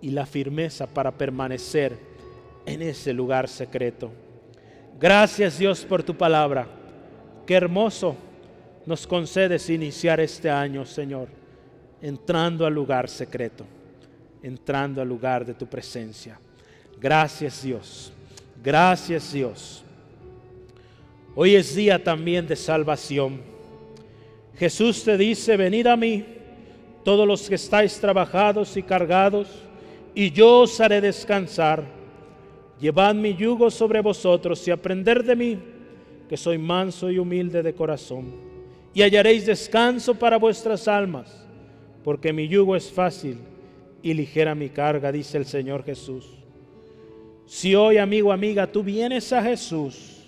[0.00, 1.98] y la firmeza para permanecer
[2.64, 4.10] en ese lugar secreto.
[5.00, 6.66] Gracias Dios por tu palabra.
[7.46, 8.14] Qué hermoso
[8.86, 11.28] nos concedes iniciar este año, Señor,
[12.00, 13.64] entrando al lugar secreto,
[14.42, 16.38] entrando al lugar de tu presencia.
[17.00, 18.12] Gracias Dios.
[18.62, 19.82] Gracias Dios.
[21.34, 23.40] Hoy es día también de salvación.
[24.58, 26.24] Jesús te dice, venid a mí,
[27.02, 29.48] todos los que estáis trabajados y cargados,
[30.14, 31.84] y yo os haré descansar.
[32.78, 35.58] Llevad mi yugo sobre vosotros y aprender de mí,
[36.28, 38.34] que soy manso y humilde de corazón,
[38.92, 41.46] y hallaréis descanso para vuestras almas,
[42.04, 43.38] porque mi yugo es fácil
[44.02, 46.39] y ligera mi carga, dice el Señor Jesús.
[47.50, 50.24] Si hoy, amigo, amiga, tú vienes a Jesús,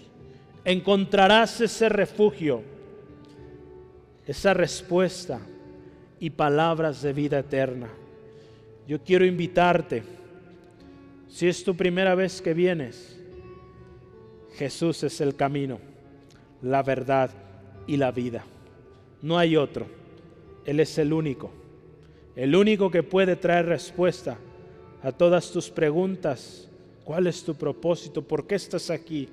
[0.65, 2.63] encontrarás ese refugio,
[4.27, 5.41] esa respuesta
[6.19, 7.89] y palabras de vida eterna.
[8.89, 10.03] Yo quiero invitarte,
[11.29, 13.17] si es tu primera vez que vienes,
[14.57, 15.79] Jesús es el camino,
[16.61, 17.31] la verdad
[17.87, 18.45] y la vida.
[19.23, 19.87] No hay otro.
[20.67, 21.53] Él es el único,
[22.35, 24.39] el único que puede traer respuesta
[25.05, 26.69] a todas tus preguntas
[27.05, 28.23] ¿Cuál es tu propósito?
[28.23, 29.29] ¿Por qué estás aquí?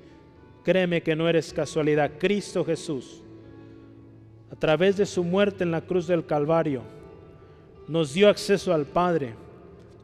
[0.64, 2.12] Créeme que no eres casualidad.
[2.18, 3.22] Cristo Jesús,
[4.50, 6.82] a través de su muerte en la cruz del Calvario,
[7.86, 9.34] nos dio acceso al Padre.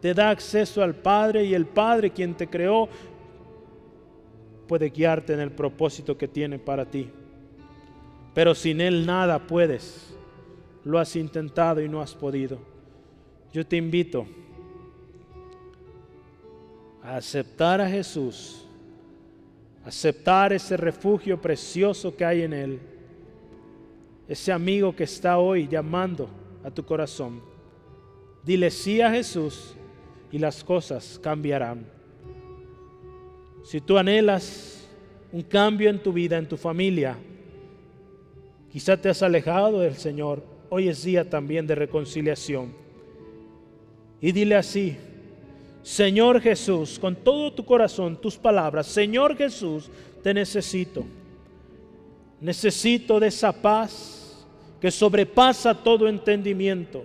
[0.01, 2.89] Te da acceso al Padre y el Padre, quien te creó,
[4.69, 7.11] puede guiarte en el propósito que tiene para ti.
[8.35, 10.15] Pero sin Él nada puedes.
[10.85, 12.59] Lo has intentado y no has podido.
[13.53, 14.27] Yo te invito
[17.15, 18.67] aceptar a Jesús,
[19.85, 22.81] aceptar ese refugio precioso que hay en Él,
[24.29, 26.29] ese amigo que está hoy llamando
[26.65, 27.41] a tu corazón.
[28.43, 29.77] Dile sí a Jesús
[30.33, 31.87] y las cosas cambiarán.
[33.65, 34.89] Si tú anhelas
[35.33, 37.17] un cambio en tu vida, en tu familia,
[38.73, 42.73] quizá te has alejado del Señor, hoy es día también de reconciliación.
[44.21, 44.97] Y dile así,
[45.87, 49.89] Señor Jesús, con todo tu corazón, tus palabras, Señor Jesús,
[50.21, 51.05] te necesito.
[52.41, 54.45] Necesito de esa paz
[54.81, 57.05] que sobrepasa todo entendimiento.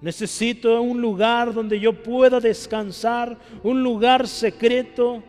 [0.00, 5.22] Necesito un lugar donde yo pueda descansar, un lugar secreto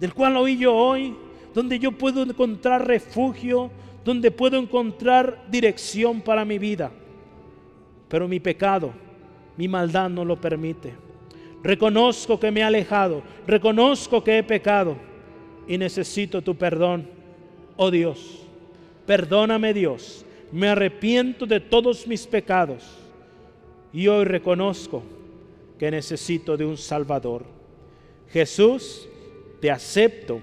[0.00, 1.14] del cual oí yo hoy,
[1.54, 3.70] donde yo puedo encontrar refugio,
[4.04, 6.90] donde puedo encontrar dirección para mi vida.
[8.08, 8.90] Pero mi pecado,
[9.56, 11.07] mi maldad no lo permite.
[11.62, 14.96] Reconozco que me he alejado, reconozco que he pecado
[15.66, 17.08] y necesito tu perdón,
[17.76, 18.42] oh Dios.
[19.06, 22.84] Perdóname Dios, me arrepiento de todos mis pecados
[23.92, 25.02] y hoy reconozco
[25.78, 27.44] que necesito de un Salvador.
[28.30, 29.08] Jesús,
[29.60, 30.40] te acepto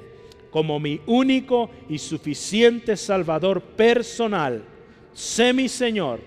[0.50, 4.64] como mi único y suficiente Salvador personal.
[5.14, 6.20] Sé mi Señor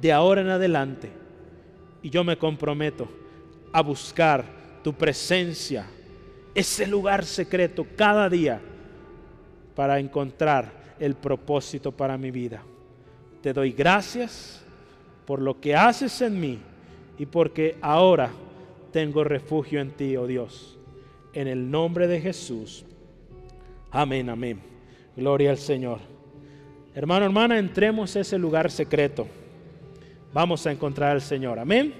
[0.00, 1.10] de ahora en adelante.
[2.02, 3.08] Y yo me comprometo
[3.72, 4.44] a buscar
[4.82, 5.86] tu presencia,
[6.54, 8.60] ese lugar secreto cada día
[9.74, 12.62] para encontrar el propósito para mi vida.
[13.40, 14.62] Te doy gracias
[15.26, 16.58] por lo que haces en mí
[17.18, 18.30] y porque ahora
[18.92, 20.78] tengo refugio en ti, oh Dios.
[21.32, 22.84] En el nombre de Jesús.
[23.90, 24.60] Amén, amén.
[25.16, 26.00] Gloria al Señor.
[26.94, 29.26] Hermano, hermana, entremos a ese lugar secreto.
[30.32, 31.58] Vamos a encontrar al Señor.
[31.58, 31.94] Amén.